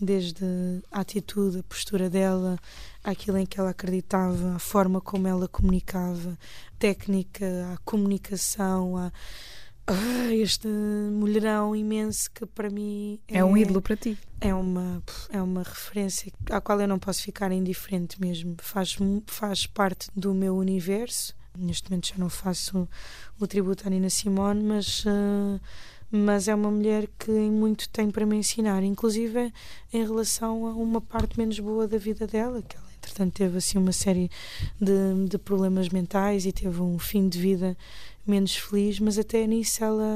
desde 0.00 0.44
a 0.90 1.00
atitude, 1.00 1.58
a 1.58 1.62
postura 1.62 2.10
dela, 2.10 2.58
aquilo 3.02 3.38
em 3.38 3.46
que 3.46 3.58
ela 3.58 3.70
acreditava, 3.70 4.54
a 4.54 4.58
forma 4.58 5.00
como 5.00 5.26
ela 5.26 5.48
comunicava, 5.48 6.38
técnica, 6.78 7.72
a 7.74 7.78
comunicação, 7.78 8.96
a 8.96 9.12
ah, 9.86 10.32
este 10.32 10.68
mulherão 10.68 11.74
imenso 11.74 12.30
que 12.30 12.46
para 12.46 12.70
mim 12.70 13.18
é, 13.26 13.38
é, 13.38 13.44
um 13.44 13.56
ídolo 13.56 13.82
para 13.82 13.96
ti. 13.96 14.16
É 14.40 14.54
uma, 14.54 15.02
é 15.28 15.42
uma 15.42 15.62
referência 15.62 16.32
à 16.50 16.60
qual 16.60 16.80
eu 16.80 16.86
não 16.86 16.98
posso 16.98 17.22
ficar 17.22 17.50
indiferente 17.50 18.20
mesmo. 18.20 18.56
Faz, 18.60 18.96
faz 19.26 19.66
parte 19.66 20.08
do 20.14 20.32
meu 20.32 20.56
universo. 20.56 21.34
Neste 21.58 21.90
momento 21.90 22.08
já 22.08 22.16
não 22.16 22.30
faço 22.30 22.88
o, 23.40 23.46
tributo 23.46 23.86
à 23.86 23.90
Nina 23.90 24.08
Simone, 24.08 24.62
mas, 24.62 25.04
uh, 25.04 25.60
mas 26.10 26.48
é 26.48 26.54
uma 26.54 26.70
mulher 26.70 27.08
que 27.18 27.30
muito 27.30 27.88
tem 27.90 28.10
para 28.10 28.24
me 28.24 28.36
ensinar, 28.36 28.82
inclusive 28.82 29.52
em 29.92 30.06
relação 30.06 30.66
a 30.66 30.70
uma 30.70 31.00
parte 31.00 31.38
menos 31.38 31.58
boa 31.58 31.86
da 31.86 31.98
vida 31.98 32.26
dela, 32.26 32.62
que 32.62 32.76
ela 32.76 32.91
entretanto 33.02 33.32
teve 33.32 33.58
assim 33.58 33.78
uma 33.78 33.92
série 33.92 34.30
de, 34.80 35.28
de 35.28 35.36
problemas 35.36 35.88
mentais 35.88 36.46
e 36.46 36.52
teve 36.52 36.80
um 36.80 36.98
fim 36.98 37.28
de 37.28 37.38
vida 37.38 37.76
menos 38.24 38.54
feliz, 38.54 39.00
mas 39.00 39.18
até 39.18 39.44
nisso 39.46 39.82
ela 39.82 40.06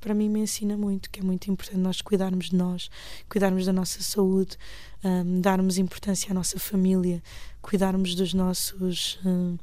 para 0.00 0.12
mim 0.12 0.28
me 0.28 0.40
ensina 0.40 0.76
muito, 0.76 1.08
que 1.08 1.20
é 1.20 1.22
muito 1.22 1.48
importante 1.48 1.78
nós 1.78 2.00
cuidarmos 2.00 2.50
de 2.50 2.56
nós, 2.56 2.90
cuidarmos 3.28 3.64
da 3.64 3.72
nossa 3.72 4.02
saúde, 4.02 4.58
um, 5.04 5.40
darmos 5.40 5.78
importância 5.78 6.32
à 6.32 6.34
nossa 6.34 6.58
família, 6.58 7.22
cuidarmos 7.62 8.16
dos 8.16 8.34
nossos 8.34 9.20
um, 9.24 9.56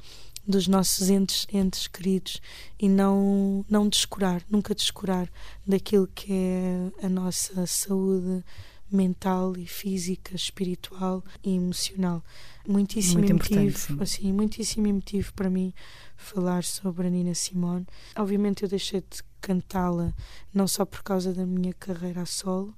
dos 0.48 0.66
nossos 0.66 1.08
entes, 1.08 1.46
entes 1.52 1.86
queridos 1.86 2.40
e 2.80 2.88
não 2.88 3.64
não 3.68 3.86
descurar, 3.88 4.42
nunca 4.50 4.74
descurar 4.74 5.28
daquilo 5.66 6.08
que 6.08 6.32
é 6.32 7.06
a 7.06 7.08
nossa 7.10 7.66
saúde 7.66 8.42
mental 8.90 9.56
e 9.56 9.66
física, 9.66 10.34
espiritual 10.34 11.24
e 11.42 11.54
emocional. 11.54 12.22
Muitíssimo 12.66 13.18
Muito 13.18 13.30
emotivo, 13.30 14.02
assim, 14.02 14.32
muitíssimo 14.32 14.86
emotivo 14.86 15.32
para 15.34 15.50
mim 15.50 15.74
falar 16.16 16.62
sobre 16.62 17.08
a 17.08 17.10
Nina 17.10 17.34
Simone. 17.34 17.86
Obviamente 18.16 18.62
eu 18.62 18.68
deixei 18.68 19.00
de 19.00 19.22
cantá-la 19.40 20.14
não 20.54 20.68
só 20.68 20.84
por 20.84 21.02
causa 21.02 21.32
da 21.32 21.44
minha 21.44 21.74
carreira 21.74 22.22
a 22.22 22.26
solo, 22.26 22.74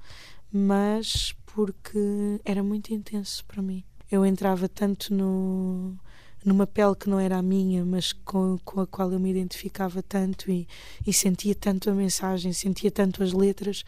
mas 0.51 1.35
porque 1.47 2.40
era 2.44 2.62
muito 2.62 2.94
intenso 2.94 3.44
para 3.44 3.61
mim. 3.61 3.85
Eu 4.11 4.25
entrava 4.25 4.68
tanto 4.68 5.12
no 5.12 5.99
numa 6.44 6.66
pele 6.66 6.94
que 6.94 7.09
não 7.09 7.18
era 7.18 7.38
a 7.38 7.42
minha, 7.42 7.85
mas 7.87 8.12
com, 8.12 8.59
com 8.64 8.83
a 8.83 8.87
qual 8.87 9.11
eu 9.11 9.18
me 9.18 9.31
identificava 9.31 10.03
tanto 10.03 10.51
e, 10.51 10.68
e 11.07 11.12
sentia 11.12 11.55
tanto 11.55 11.88
a 11.88 11.94
mensagem, 11.94 12.53
sentia 12.53 12.90
tanto 12.90 13.23
as 13.23 13.33
letras 13.33 13.83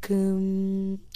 que 0.00 0.12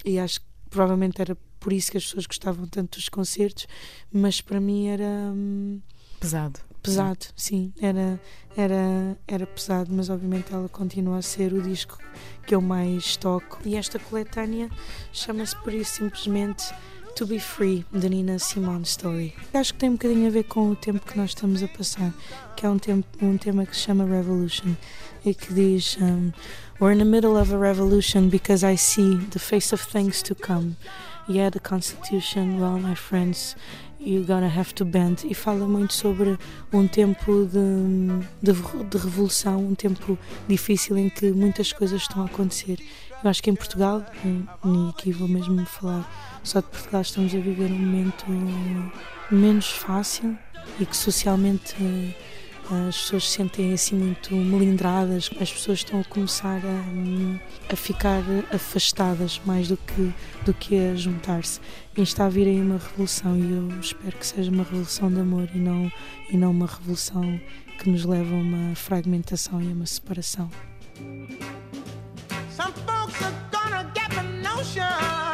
e 0.04 0.18
acho 0.18 0.40
que 0.40 0.46
provavelmente 0.70 1.20
era 1.20 1.36
por 1.66 1.72
isso 1.72 1.90
que 1.90 1.98
as 1.98 2.04
pessoas 2.04 2.26
gostavam 2.26 2.64
tanto 2.68 2.96
dos 2.96 3.08
concertos, 3.08 3.66
mas 4.12 4.40
para 4.40 4.60
mim 4.60 4.86
era 4.86 5.32
hum, 5.34 5.80
pesado. 6.20 6.60
Pesado, 6.80 7.26
sim, 7.34 7.72
era, 7.80 8.20
era, 8.56 9.18
era 9.26 9.44
pesado, 9.48 9.92
mas 9.92 10.08
obviamente 10.08 10.54
ela 10.54 10.68
continua 10.68 11.18
a 11.18 11.22
ser 11.22 11.52
o 11.52 11.60
disco 11.60 11.98
que 12.46 12.54
eu 12.54 12.60
mais 12.60 13.16
toco. 13.16 13.58
E 13.64 13.74
esta 13.74 13.98
coletânea 13.98 14.70
chama-se 15.12 15.56
por 15.56 15.74
isso 15.74 15.94
simplesmente 15.94 16.72
To 17.16 17.26
Be 17.26 17.40
Free, 17.40 17.84
da 17.90 18.08
Nina 18.08 18.38
Simone 18.38 18.84
Story. 18.84 19.34
Acho 19.52 19.74
que 19.74 19.80
tem 19.80 19.90
um 19.90 19.94
bocadinho 19.94 20.28
a 20.28 20.30
ver 20.30 20.44
com 20.44 20.70
o 20.70 20.76
tempo 20.76 21.04
que 21.04 21.18
nós 21.18 21.30
estamos 21.30 21.64
a 21.64 21.66
passar, 21.66 22.14
que 22.54 22.64
é 22.64 22.70
um, 22.70 22.78
tempo, 22.78 23.08
um 23.20 23.36
tema 23.36 23.66
que 23.66 23.74
se 23.74 23.82
chama 23.82 24.04
Revolution 24.04 24.76
e 25.24 25.34
que 25.34 25.52
diz. 25.52 25.98
Um, 26.00 26.30
We're 26.78 26.92
in 26.92 26.98
the 26.98 27.06
middle 27.06 27.38
of 27.38 27.50
a 27.52 27.56
revolution 27.56 28.28
because 28.28 28.62
I 28.62 28.74
see 28.74 29.16
the 29.16 29.38
face 29.38 29.72
of 29.72 29.80
things 29.80 30.22
to 30.24 30.34
come. 30.34 30.76
Yeah, 31.28 31.50
the 31.50 31.58
Constitution, 31.58 32.60
well, 32.60 32.78
my 32.78 32.94
friends, 32.94 33.56
you're 33.98 34.24
gonna 34.24 34.48
have 34.48 34.72
to 34.76 34.84
bend. 34.84 35.24
E 35.24 35.34
fala 35.34 35.66
muito 35.66 35.92
sobre 35.92 36.38
um 36.72 36.86
tempo 36.86 37.46
de, 37.46 38.52
de, 38.52 38.52
de 38.52 38.96
revolução, 38.96 39.58
um 39.58 39.74
tempo 39.74 40.16
difícil 40.46 40.96
em 40.96 41.08
que 41.08 41.32
muitas 41.32 41.72
coisas 41.72 42.02
estão 42.02 42.22
a 42.22 42.26
acontecer. 42.26 42.78
Eu 43.24 43.28
acho 43.28 43.42
que 43.42 43.50
em 43.50 43.56
Portugal, 43.56 44.06
e 44.24 44.88
aqui 44.90 45.10
vou 45.10 45.26
mesmo 45.26 45.66
falar 45.66 46.08
só 46.44 46.60
de 46.60 46.66
Portugal, 46.66 47.00
estamos 47.00 47.34
a 47.34 47.38
viver 47.38 47.72
um 47.72 47.78
momento 47.78 48.24
menos 49.28 49.68
fácil 49.68 50.38
e 50.78 50.86
que 50.86 50.96
socialmente 50.96 51.74
as 52.88 52.96
pessoas 52.96 53.28
se 53.28 53.36
sentem 53.36 53.72
assim 53.72 53.94
muito 53.94 54.34
melindradas, 54.34 55.30
as 55.40 55.52
pessoas 55.52 55.78
estão 55.78 56.00
a 56.00 56.04
começar 56.04 56.60
a, 56.64 57.72
a 57.72 57.76
ficar 57.76 58.22
afastadas 58.52 59.40
mais 59.44 59.68
do 59.68 59.76
que, 59.76 60.12
do 60.44 60.52
que 60.52 60.76
a 60.76 60.94
juntar-se. 60.96 61.60
E 61.96 62.02
está 62.02 62.26
a 62.26 62.28
vir 62.28 62.48
aí 62.48 62.60
uma 62.60 62.78
revolução 62.78 63.36
e 63.36 63.52
eu 63.52 63.80
espero 63.80 64.16
que 64.16 64.26
seja 64.26 64.50
uma 64.50 64.64
revolução 64.64 65.12
de 65.12 65.20
amor 65.20 65.48
e 65.54 65.58
não, 65.58 65.92
e 66.30 66.36
não 66.36 66.50
uma 66.50 66.66
revolução 66.66 67.40
que 67.78 67.88
nos 67.88 68.04
leva 68.04 68.34
a 68.34 68.38
uma 68.38 68.74
fragmentação 68.74 69.62
e 69.62 69.68
a 69.68 69.72
uma 69.72 69.86
separação. 69.86 70.50
Some 72.50 72.72
folks 72.86 73.22
are 73.22 73.34
gonna 73.52 73.90
get 73.94 74.10
the 74.10 74.22
notion. 74.42 75.25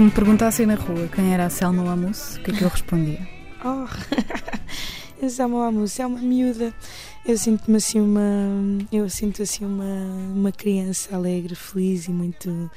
Se 0.00 0.04
me 0.04 0.10
perguntassem 0.10 0.64
na 0.64 0.76
rua 0.76 1.10
quem 1.14 1.34
era 1.34 1.44
a 1.44 1.50
Selma 1.50 1.82
Lamus, 1.82 2.36
o 2.36 2.40
que 2.40 2.52
é 2.52 2.54
que 2.54 2.64
eu 2.64 2.68
respondia? 2.72 3.20
Oh, 3.62 3.84
a 5.22 5.28
Selma 5.28 5.58
Lamus 5.58 6.00
é 6.00 6.06
uma 6.06 6.18
miúda. 6.20 6.72
Eu 7.22 7.36
sinto-me 7.36 7.76
assim 7.76 8.00
uma, 8.00 8.22
eu 8.90 9.10
sinto 9.10 9.42
assim 9.42 9.62
uma, 9.62 9.84
uma 10.34 10.52
criança 10.52 11.14
alegre, 11.14 11.54
feliz 11.54 12.06
e 12.06 12.10
muito 12.12 12.70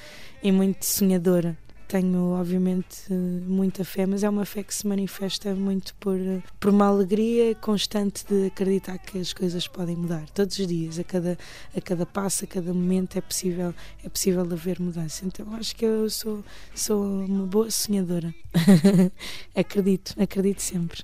e 0.44 0.52
muito 0.52 0.86
sonhadora. 0.86 1.58
Tenho, 1.94 2.32
obviamente, 2.32 3.14
muita 3.14 3.86
fé, 3.86 4.08
mas 4.08 4.24
é 4.24 4.30
uma 4.30 4.46
fé 4.46 4.64
que 4.64 4.74
se 4.74 4.88
manifesta 4.88 5.54
muito 5.54 5.94
por, 5.98 6.18
por 6.60 6.72
uma 6.72 6.88
alegria 6.88 7.54
constante 7.54 8.26
de 8.26 8.48
acreditar 8.48 8.98
que 8.98 9.20
as 9.20 9.32
coisas 9.32 9.68
podem 9.68 9.96
mudar 9.96 10.28
todos 10.32 10.58
os 10.58 10.66
dias, 10.66 10.98
a 10.98 11.04
cada, 11.04 11.38
a 11.78 11.80
cada 11.80 12.04
passo, 12.04 12.46
a 12.46 12.48
cada 12.48 12.74
momento 12.74 13.16
é 13.16 13.22
possível, 13.22 13.76
é 14.04 14.10
possível 14.10 14.42
haver 14.42 14.80
mudança. 14.80 15.24
Então 15.24 15.46
acho 15.54 15.76
que 15.76 15.86
eu 15.86 16.10
sou, 16.10 16.44
sou 16.74 17.04
uma 17.04 17.46
boa 17.46 17.70
sonhadora. 17.70 18.34
acredito, 19.54 20.16
acredito 20.20 20.64
sempre. 20.64 21.04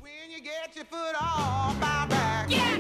Yeah. 2.50 2.79